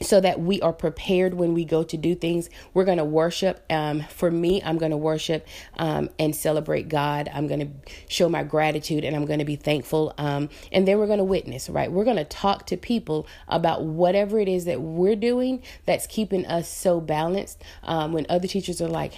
so 0.00 0.20
that 0.20 0.40
we 0.40 0.60
are 0.60 0.72
prepared 0.72 1.34
when 1.34 1.54
we 1.54 1.64
go 1.64 1.82
to 1.82 1.96
do 1.96 2.14
things. 2.14 2.50
We're 2.74 2.84
going 2.84 2.98
to 2.98 3.04
worship. 3.04 3.64
Um, 3.70 4.02
for 4.02 4.30
me, 4.30 4.62
I'm 4.62 4.78
going 4.78 4.90
to 4.90 4.96
worship 4.96 5.46
um, 5.78 6.10
and 6.18 6.34
celebrate 6.34 6.88
God. 6.88 7.30
I'm 7.32 7.46
going 7.46 7.60
to 7.60 7.92
show 8.08 8.28
my 8.28 8.42
gratitude 8.42 9.04
and 9.04 9.16
I'm 9.16 9.26
going 9.26 9.38
to 9.38 9.44
be 9.44 9.56
thankful. 9.56 10.14
Um, 10.18 10.48
and 10.72 10.86
then 10.86 10.98
we're 10.98 11.06
going 11.06 11.18
to 11.18 11.24
witness, 11.24 11.68
right? 11.68 11.90
We're 11.90 12.04
going 12.04 12.16
to 12.16 12.24
talk 12.24 12.66
to 12.66 12.76
people 12.76 13.26
about 13.48 13.84
whatever 13.84 14.38
it 14.38 14.48
is 14.48 14.64
that 14.66 14.80
we're 14.80 15.16
doing 15.16 15.62
that's 15.84 16.06
keeping 16.06 16.46
us 16.46 16.68
so 16.68 17.00
balanced. 17.00 17.62
Um, 17.82 18.12
when 18.12 18.26
other 18.28 18.48
teachers 18.48 18.80
are 18.80 18.88
like, 18.88 19.14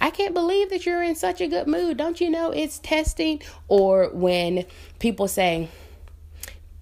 I 0.00 0.10
can't 0.10 0.34
believe 0.34 0.70
that 0.70 0.84
you're 0.84 1.02
in 1.02 1.14
such 1.14 1.40
a 1.40 1.46
good 1.46 1.68
mood. 1.68 1.96
Don't 1.96 2.20
you 2.20 2.28
know 2.28 2.50
it's 2.50 2.80
testing? 2.80 3.40
Or 3.68 4.10
when 4.12 4.64
people 4.98 5.28
say, 5.28 5.68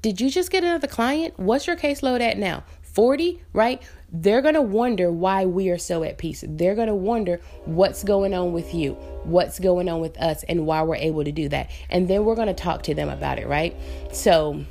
did 0.01 0.23
you 0.23 0.31
just 0.31 0.51
get 0.51 0.64
another 0.64 0.87
client? 0.87 1.38
What's 1.38 1.66
your 1.66 1.77
caseload 1.77 2.21
at 2.21 2.38
now? 2.38 2.64
40, 2.94 3.42
right? 3.53 3.83
They're 4.12 4.42
going 4.42 4.55
to 4.55 4.62
wonder 4.62 5.11
why 5.11 5.46
we 5.46 5.68
are 5.70 5.79
so 5.79 6.03
at 6.03 6.18
peace. 6.18 6.44
They're 6.46 6.74
going 6.74 6.88
to 6.88 6.94
wonder 6.94 7.40
what's 7.64 8.03
going 8.03 8.35
on 8.35 8.53
with 8.53 8.74
you, 8.74 8.94
what's 9.24 9.59
going 9.59 9.88
on 9.88 10.00
with 10.00 10.18
us, 10.18 10.42
and 10.44 10.66
why 10.66 10.83
we're 10.83 10.96
able 10.96 11.24
to 11.24 11.33
do 11.33 11.48
that. 11.50 11.70
And 11.88 12.09
then 12.09 12.24
we're 12.24 12.35
going 12.35 12.48
to 12.48 12.55
talk 12.55 12.83
to 12.85 12.94
them 12.94 13.09
about 13.09 13.38
it, 13.38 13.46
right? 13.46 13.76
So, 14.12 14.64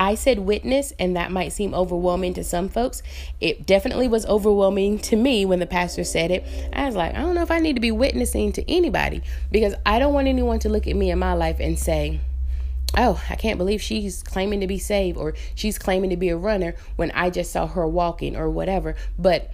I 0.00 0.14
said 0.14 0.38
witness, 0.38 0.94
and 0.98 1.14
that 1.16 1.30
might 1.30 1.52
seem 1.52 1.74
overwhelming 1.74 2.32
to 2.34 2.42
some 2.42 2.70
folks. 2.70 3.02
It 3.38 3.66
definitely 3.66 4.08
was 4.08 4.24
overwhelming 4.24 4.98
to 5.00 5.16
me 5.16 5.44
when 5.44 5.58
the 5.58 5.66
pastor 5.66 6.04
said 6.04 6.30
it. 6.30 6.42
I 6.72 6.86
was 6.86 6.96
like, 6.96 7.14
I 7.14 7.20
don't 7.20 7.34
know 7.34 7.42
if 7.42 7.50
I 7.50 7.58
need 7.58 7.74
to 7.74 7.80
be 7.80 7.90
witnessing 7.90 8.50
to 8.52 8.70
anybody 8.70 9.22
because 9.52 9.74
I 9.84 9.98
don't 9.98 10.14
want 10.14 10.26
anyone 10.26 10.58
to 10.60 10.70
look 10.70 10.86
at 10.86 10.96
me 10.96 11.10
in 11.10 11.18
my 11.18 11.34
life 11.34 11.60
and 11.60 11.78
say, 11.78 12.20
oh, 12.96 13.22
I 13.28 13.36
can't 13.36 13.58
believe 13.58 13.80
she's 13.80 14.22
claiming 14.22 14.60
to 14.60 14.66
be 14.66 14.78
saved 14.78 15.16
or 15.16 15.34
she's 15.54 15.78
claiming 15.78 16.10
to 16.10 16.16
be 16.16 16.28
a 16.28 16.36
runner 16.36 16.74
when 16.96 17.10
I 17.12 17.30
just 17.30 17.52
saw 17.52 17.66
her 17.66 17.86
walking 17.86 18.36
or 18.36 18.50
whatever. 18.50 18.96
But 19.18 19.50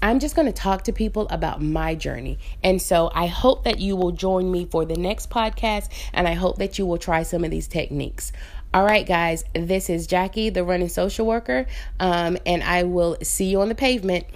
I'm 0.00 0.20
just 0.20 0.36
going 0.36 0.46
to 0.46 0.52
talk 0.52 0.84
to 0.84 0.92
people 0.92 1.26
about 1.28 1.60
my 1.60 1.94
journey. 1.94 2.38
And 2.62 2.80
so 2.80 3.10
I 3.14 3.26
hope 3.26 3.64
that 3.64 3.80
you 3.80 3.96
will 3.96 4.12
join 4.12 4.50
me 4.50 4.64
for 4.64 4.84
the 4.84 4.96
next 4.96 5.28
podcast 5.28 5.88
and 6.12 6.28
I 6.28 6.34
hope 6.34 6.58
that 6.58 6.78
you 6.78 6.86
will 6.86 6.98
try 6.98 7.22
some 7.24 7.44
of 7.44 7.50
these 7.50 7.66
techniques. 7.66 8.32
All 8.72 8.84
right, 8.84 9.06
guys, 9.06 9.44
this 9.54 9.88
is 9.88 10.06
Jackie, 10.06 10.50
the 10.50 10.62
running 10.62 10.90
social 10.90 11.26
worker, 11.26 11.66
um, 11.98 12.36
and 12.44 12.62
I 12.62 12.82
will 12.82 13.16
see 13.22 13.46
you 13.46 13.62
on 13.62 13.70
the 13.70 13.74
pavement. 13.74 14.26